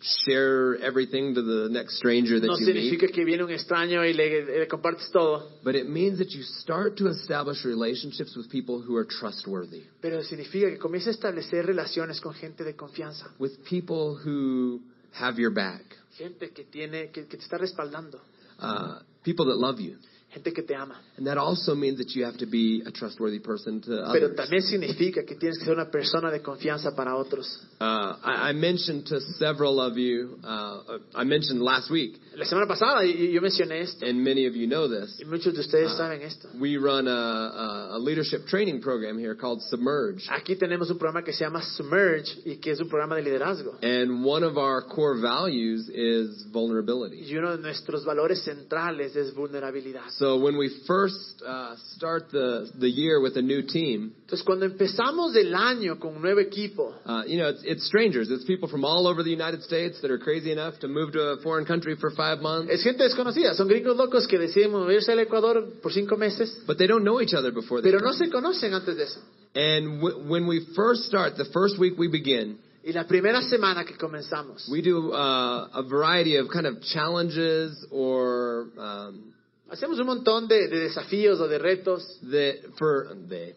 [0.00, 4.04] share everything to the next stranger that No you meet, significa que viene un extraño
[4.04, 8.50] y le, le compartes todo, but it means that you start to establish relationships with
[8.50, 13.30] people who are trustworthy, pero significa que comienza a establecer relaciones con gente de confianza,
[13.38, 14.80] with people who
[15.12, 15.82] have your back,
[16.16, 18.20] gente que tiene, que, que te está respaldando,
[18.60, 19.96] uh, people that love you.
[20.30, 21.00] gente que te ama.
[21.18, 24.36] And that also means that you have to be a trustworthy person to Pero others.
[24.36, 27.46] también significa que tienes que ser una persona de confianza para otros.
[27.80, 27.84] Uh,
[28.22, 33.02] I, I mentioned to several of you, uh, I mentioned last week, La semana pasada
[33.04, 35.18] yo mencioné esto, and many of you know this.
[35.18, 35.96] y muchos de ustedes Ah.
[35.96, 36.48] saben esto.
[36.60, 40.28] We run a, a, a leadership training program here called Submerge.
[40.28, 43.78] Aquí tenemos un programa que se llama Submerge y que es un programa de liderazgo.
[43.82, 47.22] And one of our core values is vulnerability.
[47.24, 50.10] Y uno de nuestros valores centrales es vulnerabilidad.
[50.18, 51.05] So when we first
[51.46, 56.16] uh, start the, the year with a new team, Entonces, cuando empezamos el año con
[56.16, 58.28] un nuevo equipo, uh, you know, it's, it's strangers.
[58.30, 61.20] It's people from all over the United States that are crazy enough to move to
[61.20, 65.10] a foreign country for five months, es gente desconocida, son gringos locos que deciden moverse
[65.12, 68.12] al Ecuador por cinco meses, but they don't know each other before they pero no
[68.12, 68.26] come.
[68.26, 69.20] se conocen antes de eso.
[69.54, 73.84] And w- when we first start, the first week we begin, Y la primera semana
[73.84, 79.32] que comenzamos, we do uh, a variety of kind of challenges or um,
[79.70, 82.02] hacemos un montón de, de desafíos o de retos.
[82.30, 83.54] that for they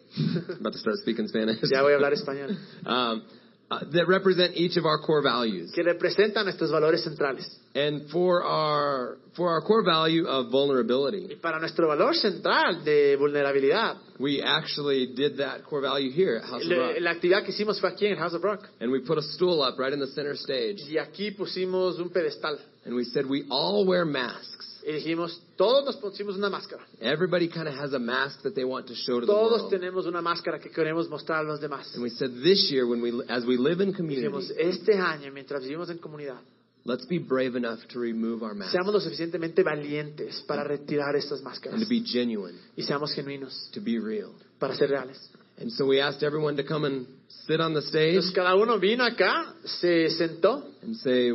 [0.58, 1.60] about to start speaking Spanish.
[1.70, 2.56] Ya voy a hablar español.
[2.86, 3.22] um,
[3.70, 5.72] uh, that represent each of our core values.
[5.72, 7.46] Que representan nuestros valores centrales.
[7.74, 13.16] And for our for our core value of Y vulnerability, para nuestro valor central de
[13.16, 16.96] vulnerabilidad, we actually did that core value here at House of Rock.
[16.98, 18.68] la actividad que hicimos fue aquí en House of Rock.
[18.80, 20.78] And we put a stool up right in the center stage.
[20.88, 22.58] Y aquí pusimos un pedestal.
[22.84, 24.49] And we said we all wear masks.
[24.86, 26.84] Y dijimos, todos nos pusimos una máscara.
[27.00, 29.70] Everybody kind of has a mask that they want to show to the Todos world.
[29.70, 31.94] tenemos una máscara que queremos mostrar a los demás.
[31.94, 35.32] And we said this year, when we, as we live in Dijimos, community, este año,
[35.32, 36.40] mientras vivimos en comunidad,
[36.84, 41.42] let's be brave enough to remove our masks seamos lo suficientemente valientes para retirar estas
[41.42, 44.32] máscaras and to be genuine, y seamos genuinos to be real.
[44.58, 45.18] para ser reales.
[45.58, 47.06] And so we asked everyone to come and
[47.46, 51.32] sit on the stage Entonces cada uno vino acá, se sentó and say,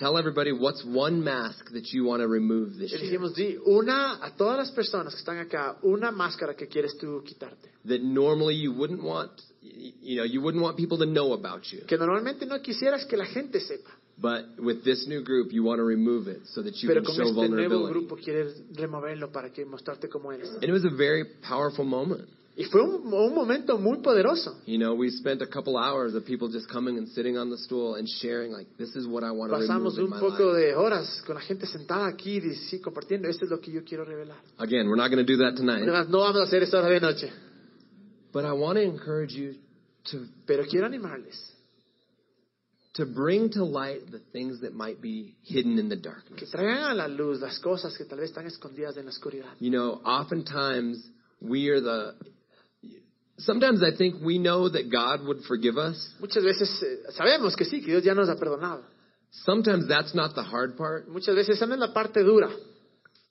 [0.00, 4.18] tell everybody what's one mask that you want to remove this year dijimos, di una
[4.24, 7.68] a todas las personas que están acá, una máscara que quieres tú quitarte.
[7.84, 9.30] that normally you wouldn't want,
[9.60, 11.80] you know, you wouldn't want people to know about you.
[11.86, 15.78] Que normalmente no quisieras que la gente sepa, But with this new group, you want
[15.78, 17.92] to remove it so that you pero can con show este nuevo vulnerability.
[17.92, 20.50] grupo quieres removerlo para que mostrarte cómo eres.
[20.50, 22.28] And it was a very powerful moment.
[22.56, 24.60] Y fue un, un momento muy poderoso.
[24.66, 27.56] You know, we spent a couple hours of people just coming and sitting on the
[27.56, 31.22] stool and sharing, like, this is what I want to Pasamos un poco de horas
[31.26, 34.38] con la gente sentada aquí y sí, compartiendo, esto es lo que yo quiero revelar.
[34.58, 35.82] Again, we're not going to do that tonight.
[35.82, 37.30] Además, no vamos a hacer esta hora de noche,
[38.32, 39.54] But I want to encourage you
[40.10, 41.36] to, pero quiero animarles
[42.94, 46.50] to bring to light the things that might be hidden in the que darkness.
[46.50, 49.52] traigan a la luz las cosas que tal vez están escondidas en la oscuridad.
[49.60, 51.08] You know, oftentimes
[51.40, 52.14] we are the.
[53.44, 55.96] Sometimes I think we know that God would forgive us.
[56.20, 58.82] Muchas veces eh, sabemos que sí, que Dios ya nos ha perdonado.
[59.44, 61.08] Sometimes that's not the hard part.
[61.08, 62.50] Muchas veces esa no es la parte dura.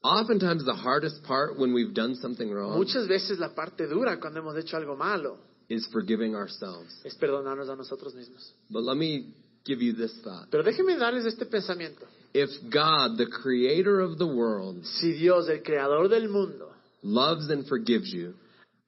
[0.02, 4.40] Oftentimes the hardest part when we've done something wrong Muchas veces la parte dura cuando
[4.40, 5.38] hemos hecho algo malo
[5.68, 7.02] is forgiving ourselves.
[7.04, 8.54] es perdonarnos a nosotros mismos.
[8.70, 9.34] But let me
[9.66, 10.48] give you this thought.
[10.50, 12.06] Pero déjenme darles este pensamiento.
[12.34, 16.70] If God, the creator of the world, Si Dios, el creador del mundo,
[17.04, 18.36] loves and forgives you,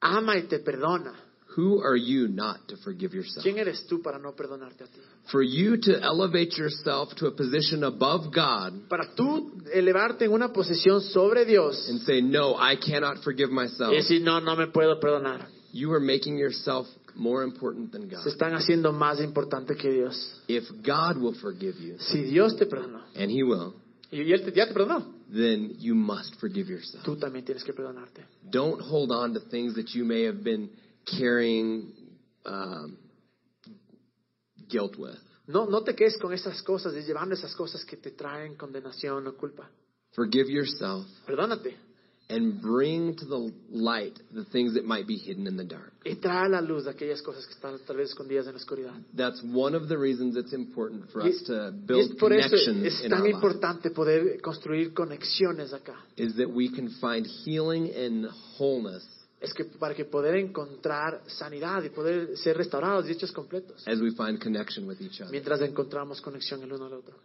[0.01, 1.13] ama y te perdona,
[1.57, 3.43] who are you not to forgive yourself?
[3.43, 4.99] ¿quién eres tú para no perdonarte a ti?
[5.31, 10.51] For you to elevate yourself to a position above God Para tú elevarte en una
[10.51, 14.67] posición sobre Dios and say, No, I cannot forgive myself, y decir, no, no me
[14.67, 15.47] puedo perdonar.
[15.73, 18.23] you are making yourself more important than God.
[18.23, 20.41] Se están haciendo más importante que Dios.
[20.47, 23.73] If God will forgive you, Si Dios te perdonó and He will,
[24.11, 27.03] y y Él te- ya te perdonó, then you must forgive yourself.
[27.03, 28.25] tú también tienes que perdonarte.
[28.49, 30.69] Don't hold on to things that you may have been
[31.05, 31.93] carrying
[32.45, 32.97] um,
[34.69, 35.17] guilt with.
[35.47, 39.27] No, no te quedes con esas cosas y llevando esas cosas que te traen condenación
[39.27, 39.69] o culpa.
[40.13, 41.90] Forgive yourself Perdónate
[42.31, 45.91] and bring to the light the things that might be hidden in the dark.
[46.05, 48.93] y trae a la luz aquellas cosas que están tal vez escondidas en la oscuridad.
[49.15, 53.13] That's one of the reasons it's important for Y, us to build connections es in
[53.13, 53.93] our lives.
[53.93, 55.95] poder construir conexiones acá.
[56.15, 58.27] Is that we can find healing and
[58.57, 59.05] wholeness
[59.41, 63.85] Es que para que poder encontrar sanidad y poder ser restaurados y hechos completos.
[63.87, 65.31] as we find connection with each other.
[65.31, 67.15] Mientras encontramos conexión el uno al otro.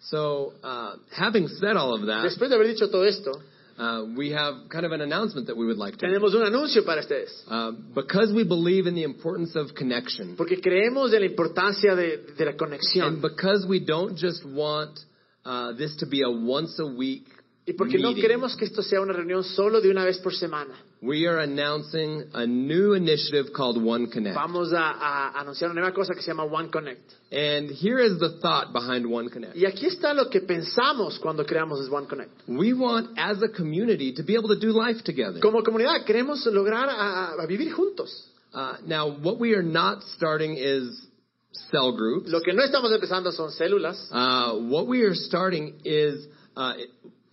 [0.00, 3.32] So, uh, having said all of that, Después de haber dicho todo esto,
[3.78, 6.16] uh, we have kind of an announcement that we would like to make.
[6.16, 7.30] tenemos un anuncio para ustedes.
[7.48, 12.34] Uh, because we believe in the importance of connection, Porque creemos de la importancia de,
[12.36, 14.98] de la and because we don't just want
[15.44, 17.26] uh, this to be a once a week
[17.66, 20.74] Y porque no queremos que esto sea una reunión solo de una vez por semana.
[21.02, 24.34] we are announcing a new initiative called One Connect.
[24.34, 27.12] Vamos a, a anunciar una nueva cosa que se llama One Connect.
[27.30, 29.56] And here is the thought behind One Connect.
[29.56, 32.30] Y aquí está lo que pensamos cuando creamos One Connect.
[32.48, 35.40] We want, as a community, to be able to do life together.
[35.40, 38.10] Como comunidad queremos lograr a, a vivir juntos.
[38.54, 41.06] Uh, now, what we are not starting is
[41.70, 42.30] cell groups.
[42.30, 44.08] Lo que no estamos empezando son células.
[44.10, 46.72] Uh, what we are starting is uh,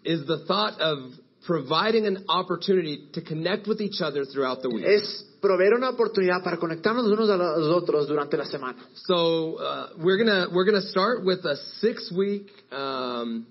[0.05, 0.97] is the thought of
[1.45, 4.85] providing an opportunity to connect with each other throughout the week.
[4.85, 8.77] Es proveer una oportunidad para conectarnos unos a los otros durante la semana.
[9.05, 13.45] So uh, we're gonna we're gonna start with a six week um,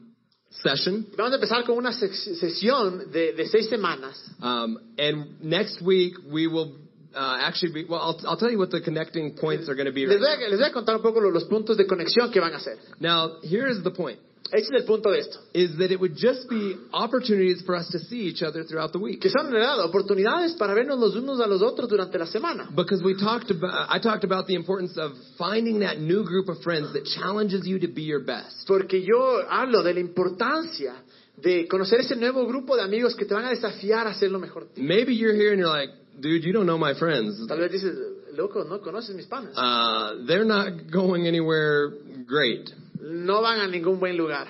[0.51, 4.17] session, Vamos a empezar con una sesión de, de seis semanas.
[4.43, 6.77] um, and next week we will.
[7.15, 9.93] Uh, actually, be, well, I'll, I'll tell you what the connecting points are going to
[9.93, 10.07] be.
[10.07, 12.41] Les voy, a, les voy a contar un poco lo- los puntos de conexión que
[12.41, 12.79] van a hacer.
[13.01, 14.19] now, here is the point:
[14.53, 15.39] Este es el punto de esto.
[15.55, 18.99] is that it would just be opportunities for us to see each other throughout the
[18.99, 19.21] week.
[19.21, 22.69] Que son en realidad oportunidades para vernos los unos a los otros durante la semana.
[22.75, 26.63] Because we talked about, I talked about the importance of finding that new group of
[26.63, 28.67] friends that challenges you to be your best.
[28.67, 30.95] Porque yo hablo de la importancia
[31.37, 34.39] de conocer ese nuevo grupo de amigos que te van a desafiar a hacer lo
[34.39, 34.69] mejor.
[34.77, 35.91] Maybe you're here and you're like,
[36.21, 37.47] dude, you don't know my friends.
[37.49, 37.97] Tal vez dices,
[38.35, 39.55] loco, no conoces mis panas.
[39.57, 41.91] Uh, they're not going anywhere
[42.27, 42.71] great.
[43.03, 44.47] No van a ningún buen lugar.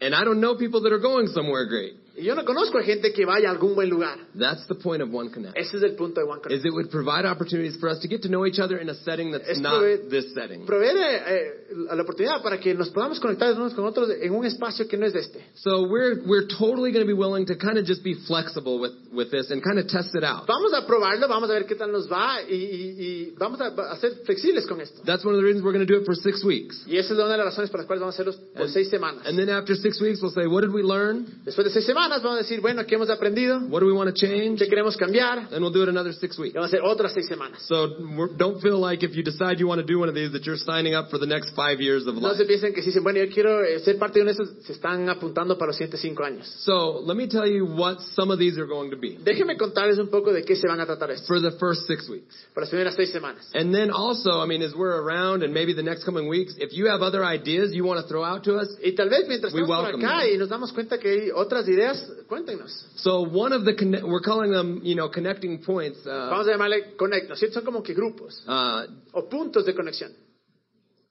[0.00, 1.94] And I don't know people that are going somewhere great.
[2.18, 4.18] Y yo no conozco a gente que vaya a algún buen lugar.
[4.38, 5.56] That's the point of One Connect.
[5.56, 6.58] Ese es el punto de One Connect.
[6.58, 8.94] Is it would provide opportunities for us to get to know each other in a
[8.94, 10.66] setting that's Es not prove- this setting.
[10.66, 11.50] Proveer eh,
[11.94, 15.06] la oportunidad para que nos podamos conectar unos con otros en un espacio que no
[15.06, 15.44] es de este.
[15.54, 18.92] So we're we're totally going to be willing to kind of just be flexible with
[19.12, 20.46] with this and kind of test it out.
[20.48, 23.66] Vamos a probarlo, vamos a ver qué tal nos va y, y- y vamos a,
[23.68, 25.02] a ser flexibles con esto.
[25.04, 26.82] That's one of the reasons we're going to do it for six weeks.
[26.86, 28.72] Y esa es una de las razones por las cuales vamos a hacerlos por And-
[28.72, 29.24] seis semanas.
[29.26, 31.26] And then after six weeks, we'll say, what did we learn?
[31.44, 33.58] Después de seis semanas vamos a decir, bueno, ¿qué hemos aprendido?
[33.68, 34.58] What do we want to change?
[34.58, 35.38] ¿Qué queremos cambiar?
[35.52, 36.54] And we'll do it another six Y weeks.
[36.54, 37.62] vamos a hacer otras seis semanas.
[37.66, 37.88] So
[38.36, 40.58] don't feel like if you decide you want to do one of these that you're
[40.58, 42.36] signing up for the next five years of No life.
[42.38, 44.64] se piensen que si dicen, bueno, yo quiero eh, ser parte de uno de esos,
[44.64, 46.46] se están apuntando para los siguientes cinco años.
[46.64, 49.98] So let me tell you what some of these are going to be Déjenme contarles
[49.98, 52.34] un poco de qué se van a tratar esto for the first six weeks.
[52.54, 53.48] por las primeras seis semanas.
[53.54, 56.72] And then also, I mean, as we're around and maybe the next coming weeks, if
[56.72, 59.52] you have other ideas you want to throw out to us, Y tal vez mientras
[59.52, 60.34] estamos por acá them.
[60.34, 61.97] y nos damos cuenta que hay otras ideas,
[62.28, 62.70] cuéntenos.
[62.96, 65.98] so one of the, conne- we're calling them, you know, connecting points.
[66.06, 67.54] Uh, Vamos a llamarle connect, ¿no es cierto?
[67.54, 70.12] Son como que grupos uh, o puntos de conexión.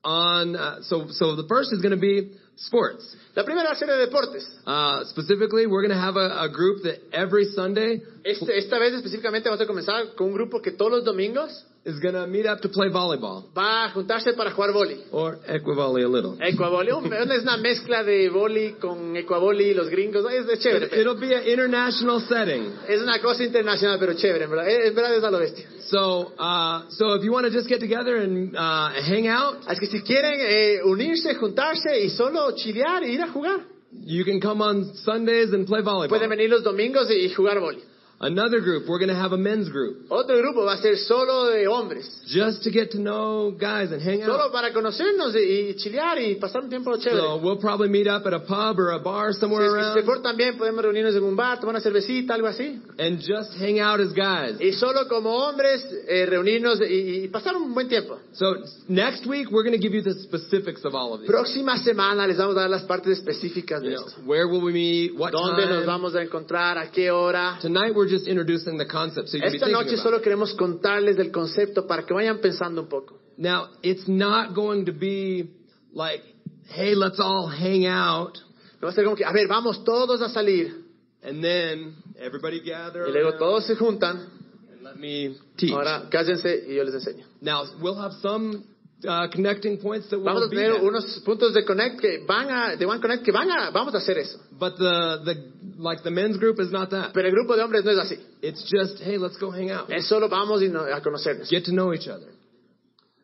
[0.04, 3.16] on, uh, so, so the first is going to be sports.
[3.36, 4.48] La primera va a ser de deportes.
[4.66, 8.94] Uh, specifically, we're going to have a, a group that every Sunday Este- esta vez
[8.94, 12.46] específicamente vamos a comenzar con un grupo que todos los domingos is going to meet
[12.46, 14.98] up to play volleyball va a juntarse para jugar boli.
[15.12, 16.38] or equivolley a little.
[16.40, 20.26] Ecuavoli, un- es una mezcla de boli con ecuavoli y los gringos.
[20.32, 20.88] Es, es chévere.
[20.88, 22.74] It, will be an international setting.
[22.88, 24.70] Es una cosa internacional, pero chévere, en verdad.
[24.70, 25.66] En verdad es a lo bestia.
[25.90, 29.80] So, uh, so if you want to just get together and uh, hang out, Así
[29.80, 33.62] que si quieren eh, unirse, juntarse y solo chilear e ir a jugar,
[34.06, 36.30] you can come on Sundays and play pueden volleyball.
[36.30, 37.82] venir los domingos y jugar boli.
[38.20, 41.52] Another group, we're going to have a men's group Otro grupo va a ser solo
[41.52, 42.24] de hombres.
[42.26, 44.52] just to get to know guys and hang Solo out.
[44.52, 47.20] para conocernos y, y chilear y pasar un tiempo chévere.
[47.22, 50.06] So we'll probably meet up at a pub or a bar Si somewhere se around
[50.06, 52.82] portan bien, podemos reunirnos en un bar, tomar una cervecita, algo así.
[52.98, 54.60] and just hang out as guys.
[54.60, 58.18] Y solo como hombres, eh, reunirnos y, y pasar un buen tiempo.
[58.34, 58.56] So
[58.88, 61.30] next week we're going to give you the specifics of all of these.
[61.30, 64.22] Próxima semana les vamos a dar las partes específicas You de know, esto.
[64.26, 65.16] where will we meet?
[65.16, 66.80] What ¿Dónde nos vamos a encontrar?
[66.80, 67.60] ¿A qué hora?
[67.62, 71.86] Tonight we're just introducing the concept, so you Esta noche solo queremos contarles del concepto
[71.88, 73.20] para que vayan pensando un poco.
[73.38, 75.50] Now, it's not going to be
[75.94, 76.24] like,
[76.70, 78.38] hey, let's all hang out,
[78.82, 80.84] No va a ser como que, a ver, vamos todos a salir.
[81.24, 84.28] and then everybody gather Y luego todos se juntan.
[84.72, 85.72] and let me teach.
[85.72, 87.26] Ahora cállense y yo les enseño.
[87.42, 88.64] Now, we'll have some
[89.06, 90.84] uh, connecting points that Vamos will a be tener that.
[90.84, 93.98] unos puntos de connect que van a, de One Connect que van a, vamos a
[93.98, 94.40] hacer eso.
[94.60, 95.36] But the, the,
[95.78, 97.14] like the men's group is not that.
[97.14, 98.18] Pero el grupo de hombres no es así.
[98.42, 99.90] It's just, hey, let's go hang out.
[99.92, 101.50] Es solo vamos y no- a conocernos.
[101.50, 102.32] Get to know each other.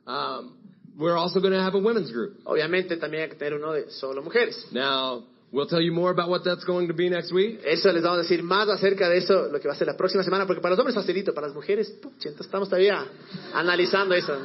[0.06, 0.58] Um,
[0.98, 2.38] we're also going to have a women's group.
[2.46, 4.56] Obviamente también hay que tener uno de solo mujeres.
[4.72, 7.62] Now, we'll tell you more about what that's going to be next week.
[7.66, 9.98] Eso les vamos a decir más acerca de eso, lo que va a ser la
[9.98, 13.06] próxima semana, porque para los hombres facilito, para las mujeres, entonces estamos todavía
[13.54, 14.38] analizando eso.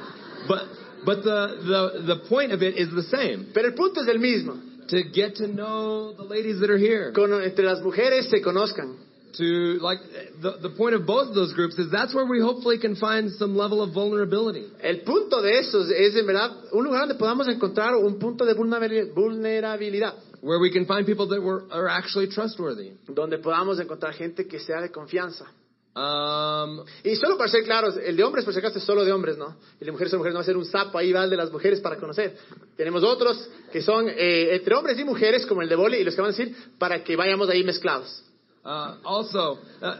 [0.46, 0.60] But,
[1.08, 1.40] but the,
[1.72, 3.50] the, the point of it is the same.
[3.54, 4.60] Pero el punto es el mismo.
[4.88, 7.12] To get to know the ladies that are here.
[7.12, 9.08] Con- entre las mujeres se conozcan.
[9.36, 9.98] to like
[10.42, 13.30] the the point of both of those groups is that's where we hopefully can find
[13.32, 14.66] some level of vulnerability.
[14.82, 18.54] El punto de eso es, en verdad, un lugar donde podamos encontrar un punto de
[18.54, 22.92] vulnerabilidad, Where we can find people that were are actually trustworthy.
[23.08, 25.46] donde podamos encontrar gente que sea de confianza.
[25.98, 29.12] Um, Y solo para ser claros, el de hombres, por si acaso, es solo de
[29.12, 29.56] hombres, ¿no?
[29.80, 31.36] Y de mujeres son mujeres, no va a ser un sapo ahí, va el de
[31.36, 32.36] las mujeres para conocer.
[32.76, 36.14] Tenemos otros que son eh, entre hombres y mujeres, como el de Boli, y los
[36.14, 38.22] que van a decir, para que vayamos ahí mezclados.
[38.64, 39.96] uh, also, uh,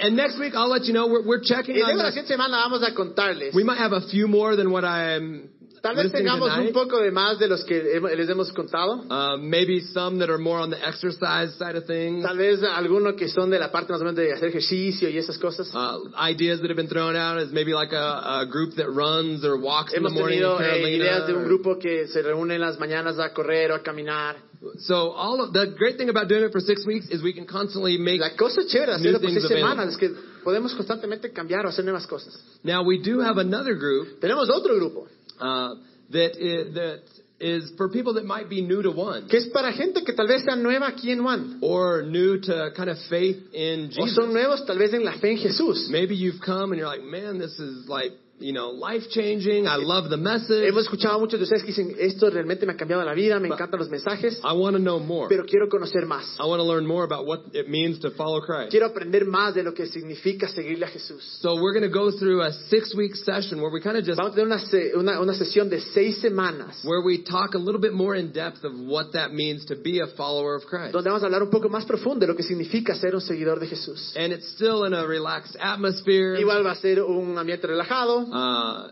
[0.00, 2.56] and next week I'll let you know we're, we're checking Y on la siguiente semana
[2.58, 3.54] vamos a contarles.
[3.54, 5.50] We might have a few more than what I'm
[5.86, 9.04] Tal vez tengamos un poco de más de los que hemos- les hemos contado.
[9.08, 12.22] Uh, maybe some that are more on the exercise side of things.
[12.24, 15.18] Tal vez algunos que son de la parte más o menos de hacer ejercicio y
[15.18, 15.68] esas cosas.
[15.74, 19.44] Uh, ideas that have been thrown out is maybe like a, a group that runs
[19.44, 20.38] or walks in the Hemos morning.
[20.38, 23.32] in tenido eh, Carolina, ideas de un grupo que se reúne en las mañanas a
[23.32, 24.36] correr o a caminar.
[24.80, 27.46] So all of the great thing about doing it for six weeks is we can
[27.46, 28.18] constantly make.
[28.20, 30.10] La cosa chévere de hacerlo por seis semanas es que
[30.42, 32.34] podemos constantemente cambiar o hacer nuevas cosas.
[32.64, 35.06] Now we do have another group Tenemos otro grupo
[35.40, 35.74] uh,
[36.10, 37.02] that is, that
[37.38, 39.28] is for people that might be new to One.
[39.28, 41.58] Que es para gente que tal vez sea nueva aquí en One.
[41.62, 45.32] Or new to kind of faith in o son nuevos tal vez en la fe
[45.32, 45.88] en Jesús.
[45.90, 49.66] Maybe you've come and you're like, man, this is like you know, life changing.
[49.66, 50.68] I love the message.
[50.68, 53.40] Hemos escuchado a muchos de ustedes que dicen, esto realmente me ha cambiado la vida,
[53.40, 55.28] me encantan los mensajes, I want to know more.
[55.28, 56.36] pero quiero conocer más.
[56.38, 58.70] I want to learn more about what it means to follow Christ.
[58.70, 61.22] Quiero aprender más de lo que significa seguirle a Jesús.
[61.40, 64.18] So we're going to go through a six week session where we kind of just
[64.18, 67.58] Vamos a tener una, se- una, una sesión de seis semanas where we talk a
[67.58, 70.92] little bit more in depth of what that means to be a follower of Christ.
[70.92, 73.60] donde vamos a hablar un poco más profundo de lo que significa ser un seguidor
[73.60, 74.12] de Jesús.
[74.16, 78.88] And it's still in a relaxed atmosphere Igual va a ser un ambiente relajado, uh,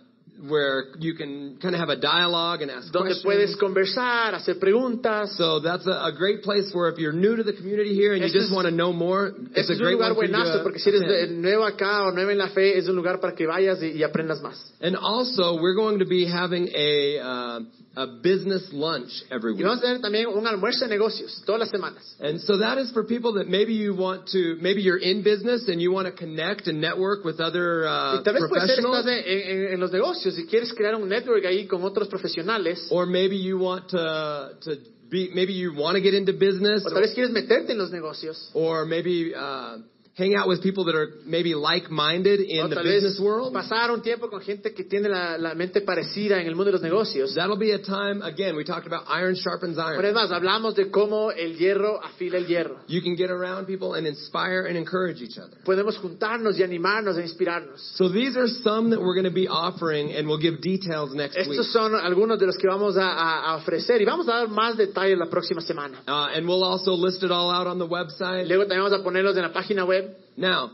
[0.48, 3.56] where you can kind of have a dialogue and ask donde puedes questions.
[3.60, 5.28] conversar, hacer preguntas.
[5.38, 8.22] So that's a, a great place where if you're new to the community here and
[8.22, 10.16] you just es- want to know more, it's Este a es un great lugar one
[10.16, 12.76] for you buenazo to porque si eres de- nuevo acá o nuevo en la fe,
[12.76, 14.56] es un lugar para que vayas y, y aprendas más.
[14.82, 17.60] And also, we're going to be having a uh,
[17.96, 19.60] a business lunch every week.
[19.60, 22.02] Y vamos a tener también un almuerzo de negocios todas las semanas.
[22.20, 25.68] And so that is for people that maybe you want to, maybe you're in business
[25.68, 28.82] and you want to connect and network with other uh, Y tal vez puede ser
[28.82, 32.08] professionals, estás en, en- en los negocios y quieres crear un network ahí con otros
[32.08, 34.76] profesionales, or maybe you want to to
[35.10, 37.90] be, maybe you want to get into business, o tal vez quieres meterte en los
[37.92, 39.78] negocios, or maybe uh,
[40.16, 43.52] hang out with people that are maybe like-minded in the business world.
[43.52, 46.72] Pasar un tiempo con gente que tiene la, la mente parecida en el mundo de
[46.78, 47.34] los negocios.
[47.34, 48.22] That'll be a time.
[48.22, 50.04] Again, we talked about iron sharpens Pero iron.
[50.04, 52.78] además, hablamos de cómo el hierro afila el hierro.
[52.86, 55.56] You can get around people and inspire and encourage each other.
[55.64, 57.80] Podemos juntarnos y animarnos e inspirarnos.
[57.96, 61.36] So these are some that we're going to be offering, and we'll give details next
[61.36, 61.58] week.
[61.58, 64.48] Estos son algunos de los que vamos a, a- a ofrecer y vamos a dar
[64.48, 65.98] más detalles la próxima semana.
[66.06, 68.46] Uh, and we'll also list it all out on the website.
[68.46, 70.03] Luego también vamos a ponerlos en la página web.
[70.36, 70.70] Now,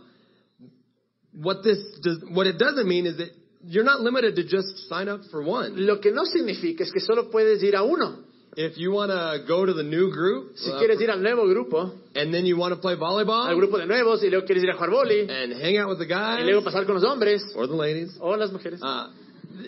[1.32, 3.30] what this does, what it doesn't mean is that
[3.64, 5.74] you're not limited to just sign up for one.
[5.76, 8.24] Lo que no significa es que solo puedes ir a uno.
[8.56, 11.46] If you want to go to the new group, Si uh, quieres ir al nuevo
[11.46, 14.64] grupo, and then you want to play volleyball, al grupo de nuevos, y luego quieres
[14.64, 17.04] ir a jugar boli, and hang out with the guys, y luego pasar con los
[17.04, 18.80] hombres or the ladies, o las mujeres.
[18.82, 19.06] uh,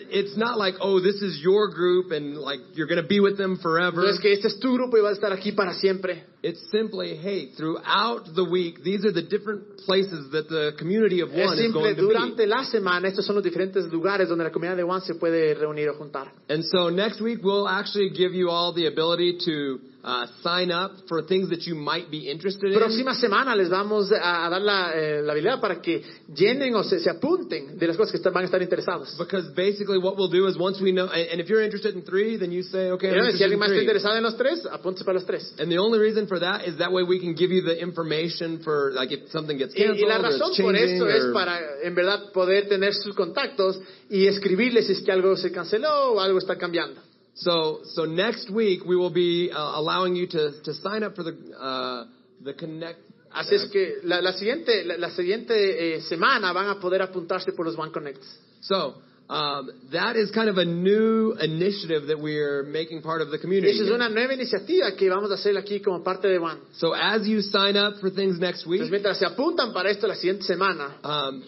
[0.09, 3.37] it's not like oh this is your group and like you're going to be with
[3.37, 4.01] them forever.
[4.01, 6.23] No es que este es tu grupo y vas a estar aquí para siempre.
[6.41, 11.29] It's simply hey throughout the week these are the different places that the community of
[11.29, 12.07] Es one is simple, going to be.
[12.07, 15.53] durante la semana, estos son los diferentes lugares donde la comunidad de One se puede
[15.55, 16.31] reunir o juntar.
[16.49, 20.91] And so next week we'll actually give you all the ability to uh, sign up
[21.07, 22.77] for things that you might be interested in.
[22.77, 26.03] Próxima semana les vamos a, a dar la, eh, la habilidad para que
[26.35, 29.15] llenen o se, se apunten de las cosas que están- van a estar interesados.
[29.17, 32.03] Because basically what we'll do is once we know, and and if you're interested in
[32.03, 34.65] three, then you say, okay, I'm Y si alguien más está interesado en los tres,
[34.69, 35.53] apúntese para los tres.
[35.57, 38.59] And the only reason for that is that way we can give you the information
[38.63, 41.23] for, like, if something gets Y, canceled y la or razón it's por esto es
[41.25, 43.79] or- para, en verdad, poder tener sus contactos
[44.09, 47.01] y escribirles si es que algo se canceló o algo está cambiando.
[47.35, 51.23] So, so next week we will be uh, allowing you to, to sign up for
[51.23, 52.05] the, uh,
[52.43, 52.99] the connect.
[53.31, 57.51] Así es que la, la siguiente, la, la siguiente eh, semana van a poder apuntarse
[57.53, 58.27] por los One Connects.
[58.61, 58.93] So,
[59.27, 63.39] um, that is kind of a new initiative that we are making part of the
[63.39, 63.71] community.
[63.71, 66.59] esa es una nueva iniciativa que vamos a hacer aquí como parte de One.
[66.73, 70.05] So as you sign up for things next week, Entonces, mientras se apuntan para esto
[70.05, 71.43] la siguiente semana, um,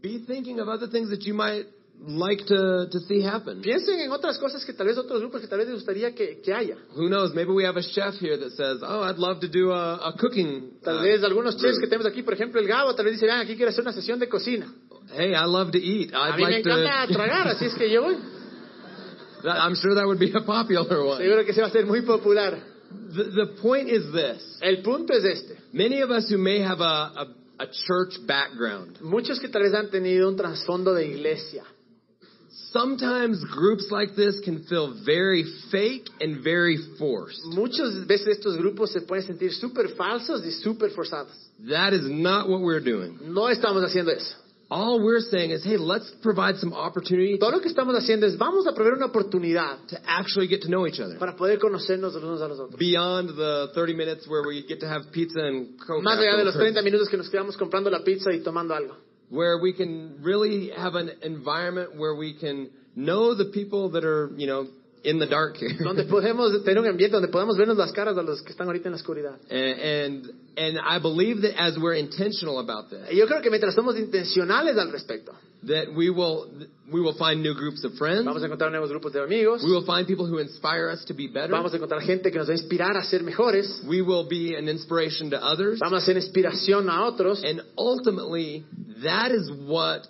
[0.00, 1.66] be thinking of other things that you might
[2.06, 3.60] like to, to see happen.
[3.60, 6.40] piensen en otras cosas que tal vez otros grupos que tal vez les gustaría que,
[6.40, 6.76] que haya.
[6.96, 7.34] Who knows?
[7.34, 10.14] Maybe we have a chef here that says, "Oh, I'd love to do a, a
[10.18, 13.14] cooking." Tal uh, vez algunos chefs que tenemos aquí, por ejemplo el Gabo, tal vez
[13.14, 14.72] dice, vean, aquí quiero hacer una sesión de cocina.
[15.12, 16.12] Hey, I love to eat.
[16.14, 17.12] A I'd mí me like encanta to.
[17.14, 18.16] tragar, así es que yo voy.
[19.42, 21.18] That- I'm sure that would be a popular one.
[21.18, 22.58] Seguro que se va a hacer muy popular.
[22.90, 25.56] The, the point is this: El punto es este.
[25.72, 27.26] many of us who may have a, a,
[27.58, 31.64] a church background, Muchos que tal vez han tenido un trasfondo de iglesia.
[32.72, 37.44] Sometimes groups like this can feel very fake and very forced.
[37.46, 41.32] Muchas veces estos grupos se pueden sentir súper falsos y súper forzados.
[41.68, 43.18] That is not what we're doing.
[43.22, 44.36] No estamos haciendo eso.
[44.72, 48.38] All we're saying is, hey, let's provide some opportunity Todo lo que estamos haciendo es
[48.38, 51.18] vamos a proveer una oportunidad to actually get to know each other.
[51.18, 52.78] para poder conocernos los unos a los otros.
[52.78, 56.04] Beyond the 30 minutes where we get to have pizza and Coke.
[56.04, 58.96] Más allá de los 30 minutos que nos quedamos comprando la pizza y tomando algo.
[59.30, 64.30] Where we can really have an environment where we can know the people that are,
[64.36, 64.66] you know,
[65.02, 65.72] in the dark here.
[65.82, 68.88] Donde podemos tener un ambiente donde podamos vernos las caras de los que están ahorita
[68.88, 69.38] en la oscuridad.
[69.50, 73.48] and, and and I believe that as we're intentional about this, Y yo creo que
[73.50, 75.32] mientras somos intencionales al respecto,
[75.66, 76.50] that we will
[76.92, 78.24] we will find new groups of friends.
[78.26, 81.14] vamos a encontrar nuevos grupos de amigos, We will find people who inspire us to
[81.14, 81.50] be better.
[81.50, 84.54] vamos a encontrar gente que nos va a inspirar a ser mejores, We will be
[84.56, 85.78] an inspiration to others.
[85.80, 87.42] vamos a ser inspiración a otros.
[87.42, 88.64] And ultimately,
[89.02, 90.02] that is what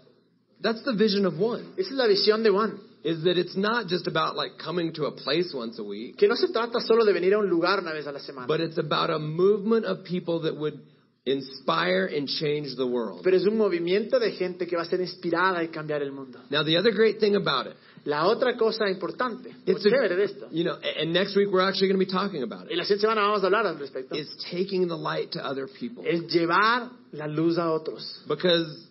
[0.60, 1.62] that's the vision of One.
[1.76, 2.74] Esa es la visión de One.
[3.02, 6.16] Is that it's not just about like coming to a place once a week.
[6.18, 8.46] Que no se trata solo de venir a un lugar una vez a la semana,
[8.46, 10.78] But it's about a movement of people that would
[11.24, 13.22] inspire and change the world.
[13.22, 16.38] pero es un movimiento de gente que va a ser inspirada y cambiar el mundo.
[16.50, 17.74] Now, the other great thing about it,
[18.04, 21.60] La otra cosa importante, it's a- chévere de esto, you know, and next week we're
[21.60, 23.78] actually going to be talking about y it, la siguiente semana vamos a hablar al
[23.78, 26.02] respecto, is taking the light to other people.
[26.06, 28.22] es llevar la luz a otros.
[28.26, 28.86] Because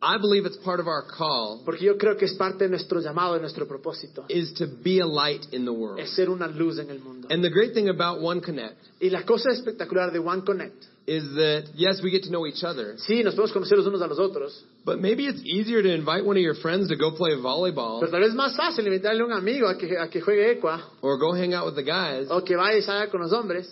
[0.00, 3.00] I believe it's part of our call Porque yo creo que es parte de nuestro
[3.00, 5.98] llamado, de nuestro propósito, is to be a light in the world.
[5.98, 7.28] es ser una luz en el mundo.
[7.30, 11.24] And the great thing about One Connect Y la cosa espectacular de One Connect, is
[11.34, 14.06] that yes, we get to know each other, sí, nos podemos conocer los unos a
[14.06, 17.34] los otros, but maybe it's easier to invite one of your friends to go play
[17.34, 17.98] volleyball.
[17.98, 20.80] pero tal vez más fácil invitarle a un amigo a que, a que juegue Equa,
[21.02, 23.66] or go hang out with the guys o que vaya y salga con los hombres,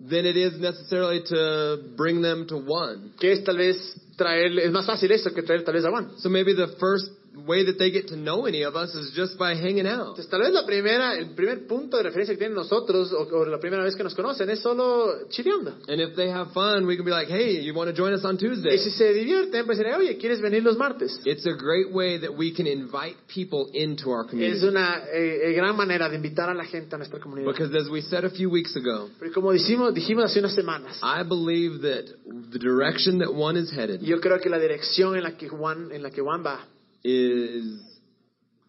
[0.00, 3.12] than it is necessarily to bring them to One.
[3.20, 3.76] que es tal vez
[4.20, 6.10] traerle, es más fácil eso que traer tal vez a Juan.
[6.18, 9.38] So maybe the first way that they get to know any of us is just
[9.38, 10.16] by hanging out.
[10.16, 13.44] Entonces, tal vez la primera, el primer punto de referencia que tienen nosotros, o, o
[13.46, 15.76] la primera vez que nos conocen, es solo chileando.
[15.88, 18.24] And if they have fun, we can be like, hey, you want to join us
[18.24, 18.74] on Tuesday?
[18.74, 21.20] Y si se divierten, pues diré, oye, ¿quieres venir los martes?
[21.24, 24.58] It's a great way that we can invite people into our community.
[24.58, 27.52] Es una eh, eh, gran manera de invitar a la gente a nuestra comunidad.
[27.52, 30.98] Because as we said a few weeks ago, Porque como dijimos, dijimos hace unas semanas,
[31.02, 32.06] I believe that
[32.50, 35.94] the direction that One is headed yo creo que la dirección en la que One,
[35.94, 36.66] en la que One va,
[37.02, 37.80] is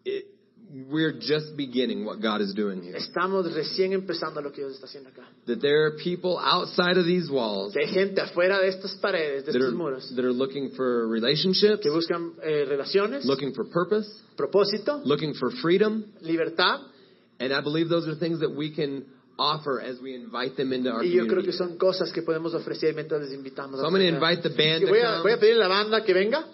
[0.04, 0.26] it,
[0.90, 2.96] we're just beginning what God is doing here.
[2.96, 5.22] estamos recién empezando lo que Dios está haciendo acá.
[5.46, 9.52] That there are people outside of these walls hay gente afuera de estas paredes, de
[9.52, 13.64] that estos are, muros, that are looking for relationships, que buscan eh, relaciones, looking for
[13.64, 16.80] purpose, propósito, looking for freedom, libertad,
[17.38, 19.04] and I believe those are things that we can
[19.38, 21.46] offer as we invite them into our y yo creo community.
[21.50, 23.78] que son cosas que podemos ofrecer mientras les invitamos.
[23.78, 25.22] So a I'm going to invite the band to voy, a, come.
[25.22, 26.46] voy a pedirle a la banda que venga.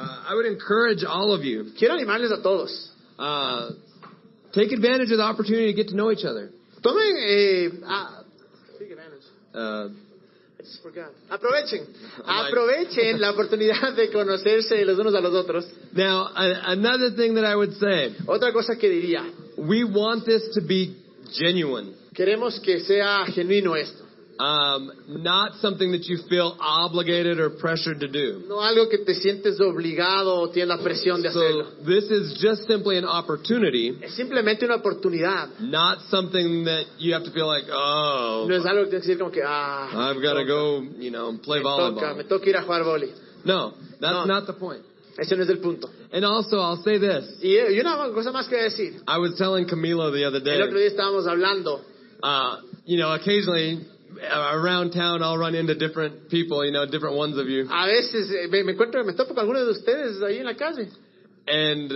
[0.00, 2.72] Uh, I would encourage all of you Quiero animarles a todos.
[3.18, 3.70] uh,
[4.54, 6.50] take advantage of the opportunity to get to know each other.
[6.82, 8.22] Tomen, eh, ah,
[8.78, 9.26] take advantage.
[9.52, 9.88] Uh,
[10.58, 11.10] I just forgot.
[11.30, 11.84] Aprovechen,
[12.24, 15.66] like- aprovechen la oportunidad de conocerse los unos a los otros.
[15.94, 19.22] now, another thing that I would say, Otra cosa que diría,
[19.58, 20.96] we want this to be
[21.38, 24.04] genuine, queremos que sea genuino esto,
[24.40, 24.90] um,
[25.22, 28.44] not something that you feel obligated or pressured to do.
[28.48, 31.66] no algo que te sientes obligado o tienes la presión de hacerlo.
[31.84, 37.24] This is just simply an opportunity, Es simplemente una oportunidad, not something that you have
[37.24, 40.22] to feel like, oh, no es algo que tienes que decir como que, ah, I've
[40.22, 42.28] got to go, you know, play me toca, me volleyball.
[42.28, 43.12] toca ir a jugar vóley.
[43.44, 44.24] No, that's No.
[44.26, 44.82] not the point.
[45.18, 45.90] Ese no es el punto.
[46.12, 47.26] And also, I'll say this.
[47.42, 49.02] Y, y una cosa más que decir.
[49.06, 50.54] I was telling Camilo the other day.
[50.54, 51.82] El otro día estábamos hablando
[52.22, 53.80] uh, you know, occasionally
[54.22, 57.66] around town I'll run into different people, you know, different ones of you.
[57.70, 60.54] A veces eh, me, me encuentro, me topo con algunos de ustedes ahí en la
[60.54, 60.88] calle.
[61.46, 61.92] And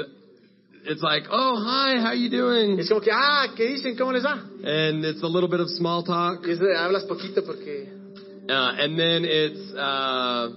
[0.86, 2.78] it's like, oh, hi, how you doing?
[2.78, 3.96] Es como que, ah, ¿qué dicen?
[3.96, 4.34] ¿Cómo les va?
[4.64, 6.44] And it's a little bit of small talk.
[6.46, 7.88] Es de, hablas poquito porque...
[8.48, 10.50] Uh, and then it's, uh,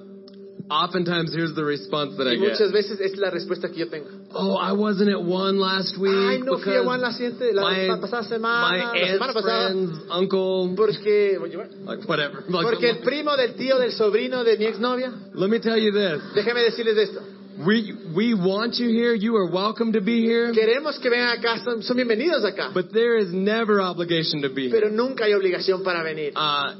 [0.69, 2.73] oftentimes here's the response that I Y muchas get.
[2.73, 4.09] veces es la respuesta que yo tengo.
[4.39, 7.63] Oh, I wasn't at One last week Ay, no fui a One la, siguiente, la
[7.63, 11.37] my, pasada my semana, la semana aunt's pasada, friend's uncle, porque...
[11.85, 12.43] like whatever.
[12.47, 15.91] Like, Porque el primo del tío del sobrino de mi exnovia, let me tell you
[15.91, 16.21] this.
[16.35, 17.21] déjeme decirles esto.
[17.65, 19.15] We we want you here.
[19.15, 20.51] You are welcome to be here.
[20.53, 22.71] Queremos que vengan acá, son, son bienvenidos acá.
[22.71, 24.79] But there is never obligation to be here.
[24.79, 26.33] Pero nunca hay obligación para venir.
[26.35, 26.75] Uh,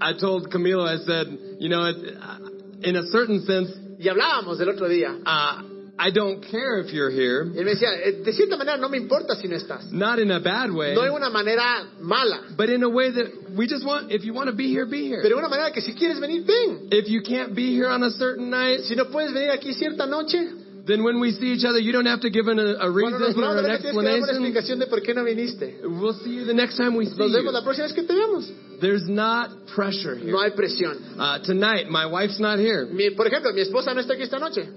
[0.00, 1.28] I told Camilo, I said,
[1.60, 1.96] you know, it,
[2.82, 3.70] in a certain sense,
[4.00, 5.14] Y hablábamos del otro día.
[5.24, 7.44] uh, I don't care if you're here.
[7.44, 9.92] Él me decía, eh, de cierta manera no me importa si no estás.
[9.92, 13.26] Not in a bad way, No en una manera mala, but in a way that
[13.56, 15.20] we just want, if you want to be here, be here.
[15.22, 16.88] pero en una manera que si quieres venir, ven.
[16.90, 20.04] If you can't be here on a certain night, Si no puedes venir aquí cierta
[20.06, 20.38] noche,
[20.84, 23.20] then when we see each other, you don't have to give an, a reason or
[23.20, 24.44] vemos, an no tienes que una explanation.
[24.44, 25.78] explicación de por qué no viniste.
[25.84, 27.52] We'll see you the next time we see Nos vemos you.
[27.52, 28.50] la próxima vez que te veamos.
[28.80, 30.32] There's not pressure here.
[30.32, 30.98] No hay presión.
[31.16, 34.40] Uh, tonight, my wife's not here Mi- por ejemplo, mi esposa no está aquí esta
[34.40, 34.68] noche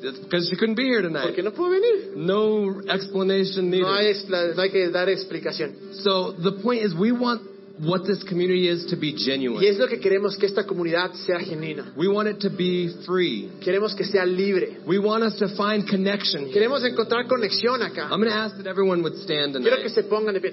[0.00, 1.24] because she couldn't be here tonight.
[1.24, 2.12] porque no pudo venir.
[2.16, 3.86] No explanation needed.
[3.86, 4.12] No hay,
[4.54, 5.94] no hay que dar explicación.
[6.02, 7.42] So the point is, we want
[7.80, 9.66] what this community is to be Y genuine.
[9.66, 11.92] es lo que queremos que esta comunidad sea genuina.
[11.96, 13.50] We want it to be free.
[13.64, 14.78] Queremos que sea libre.
[14.86, 16.52] We want us to find connection here.
[16.52, 18.04] Queremos encontrar conexión acá.
[18.10, 19.94] I'm going to ask that everyone would stand Quiero que tonight.
[19.94, 20.52] se pongan de pie.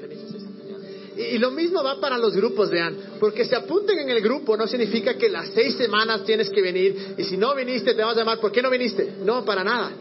[1.16, 2.97] Y, y lo mismo va para los grupos, vean.
[3.20, 7.16] Porque se apunten en el grupo no significa que las seis semanas tienes que venir.
[7.18, 8.39] Y si no viniste, te vas a llamar.
[8.39, 9.16] ¿Por qué no viniste?
[9.24, 9.91] No, para nada.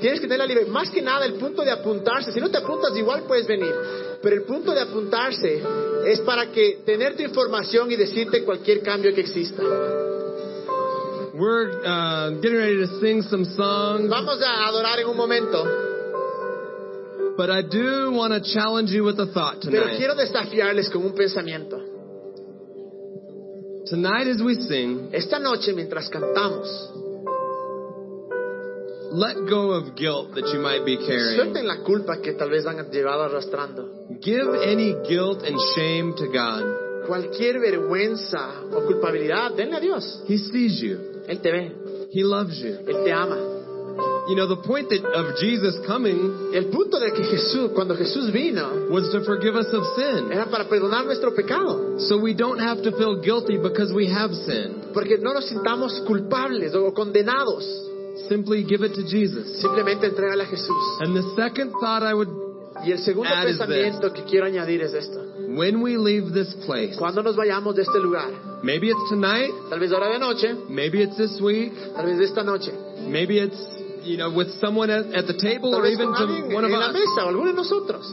[0.00, 0.72] Tienes que tener la libertad.
[0.72, 2.32] Más que nada, el punto de apuntarse.
[2.32, 3.72] Si no te apuntas, igual puedes venir.
[4.22, 5.62] Pero el punto de apuntarse
[6.06, 9.62] es para que tener tu información y decirte cualquier cambio que exista.
[11.32, 15.89] We're uh, getting ready to sing some songs, Vamos a adorar en un momento.
[17.40, 19.96] But I do want to challenge you with a thought Pero tonight.
[19.96, 21.80] quiero desafiarles con un pensamiento.
[23.86, 26.68] Tonight, as we sing, esta noche mientras cantamos,
[29.12, 31.40] let go of guilt that you might be carrying.
[31.40, 33.88] suelten la culpa que tal vez han llevado arrastrando.
[34.20, 37.06] Give any guilt and shame to God.
[37.06, 40.24] Cualquier vergüenza o culpabilidad, denle a Dios.
[40.28, 41.24] He sees you.
[41.26, 41.72] Él te ve,
[42.12, 42.80] He loves you.
[42.86, 43.49] Él te ama.
[44.28, 48.32] You know, the point that, of Jesus coming El punto de que Jesús, cuando Jesús
[48.32, 50.30] vino, was to forgive us of sin.
[50.32, 51.98] era para perdonar nuestro pecado.
[52.00, 54.92] So we don't have to feel guilty because we have sinned.
[54.92, 57.64] Porque no nos sintamos culpables o condenados.
[58.28, 59.60] Simply give it to Jesus.
[59.60, 61.00] Simplemente entregarle a Jesús.
[61.00, 62.28] And the second thought I would,
[62.84, 65.20] Y el segundo Add is pensamiento que quiero añadir es esto.
[65.56, 68.30] when we leave this place, Cuando nos vayamos de este lugar,
[68.62, 72.44] maybe it's tonight, tal vez hora de noche, maybe it's this week, tal vez esta
[72.44, 72.70] noche,
[73.08, 73.58] maybe it's,
[74.02, 76.92] you know, with someone at, at the table or even to one of us.
[76.92, 78.10] mesa alguno de nosotros.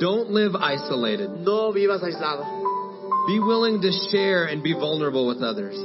[0.00, 1.30] Don't live isolated.
[1.30, 2.44] No vivas aislado.
[3.26, 5.76] Be willing to share and be vulnerable with others.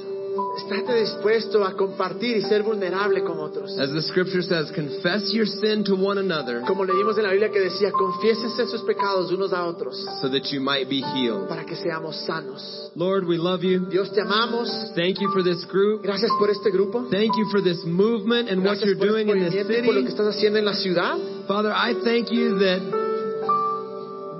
[0.57, 3.77] Estate dispuesto a compartir y ser vulnerable con otros.
[3.79, 7.49] As the scripture says, confess your sin to one another Como leímos en la Biblia
[7.51, 11.47] que decía, confiésense sus pecados unos a otros so that you might be healed.
[11.47, 12.91] para que seamos sanos.
[12.95, 13.85] Lord, we love you.
[13.89, 14.69] Dios te amamos.
[14.95, 16.01] Thank you for this group.
[16.03, 17.07] Gracias por este grupo.
[17.11, 19.85] Thank you for this movement and what Gracias you're por doing in this movimiento y
[19.85, 20.21] por lo que city.
[20.21, 21.17] estás haciendo en la ciudad.
[21.47, 23.06] Father, I thank you that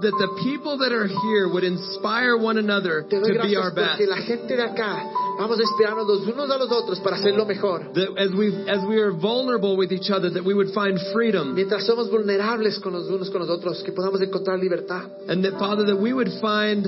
[0.02, 3.72] that the people that are here would inspire one another Te doy to be our
[3.72, 3.90] gracias best.
[3.98, 5.04] porque la gente de acá
[5.40, 7.94] vamos a inspirarnos los unos a los otros para hacer lo mejor.
[7.94, 11.56] That as we as we are vulnerable with each other, that we would find freedom,
[11.56, 15.06] Mientras somos vulnerables con los unos con los otros, que podamos encontrar libertad.
[15.28, 16.86] and that Father, that we would find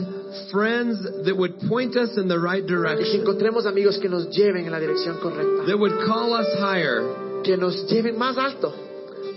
[0.51, 4.29] friends that would point us in the right Y que direction, encontremos amigos que nos
[4.29, 5.65] lleven en la dirección correcta.
[5.65, 7.03] that would call us higher.
[7.43, 8.73] Que nos lleven más alto.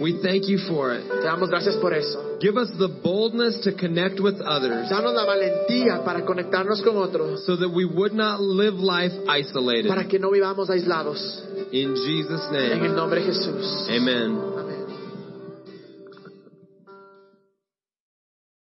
[0.03, 1.07] We thank you for it.
[1.09, 2.38] Te damos gracias por eso.
[2.40, 7.44] Give us the boldness to connect with others, Danos la valentía para conectarnos con otros.
[7.46, 9.88] so that we would not live life isolated.
[9.88, 11.44] Para que no vivamos aislados.
[11.70, 12.72] In Jesus' name.
[12.72, 13.88] En el nombre de Jesús.
[13.88, 14.61] Amen.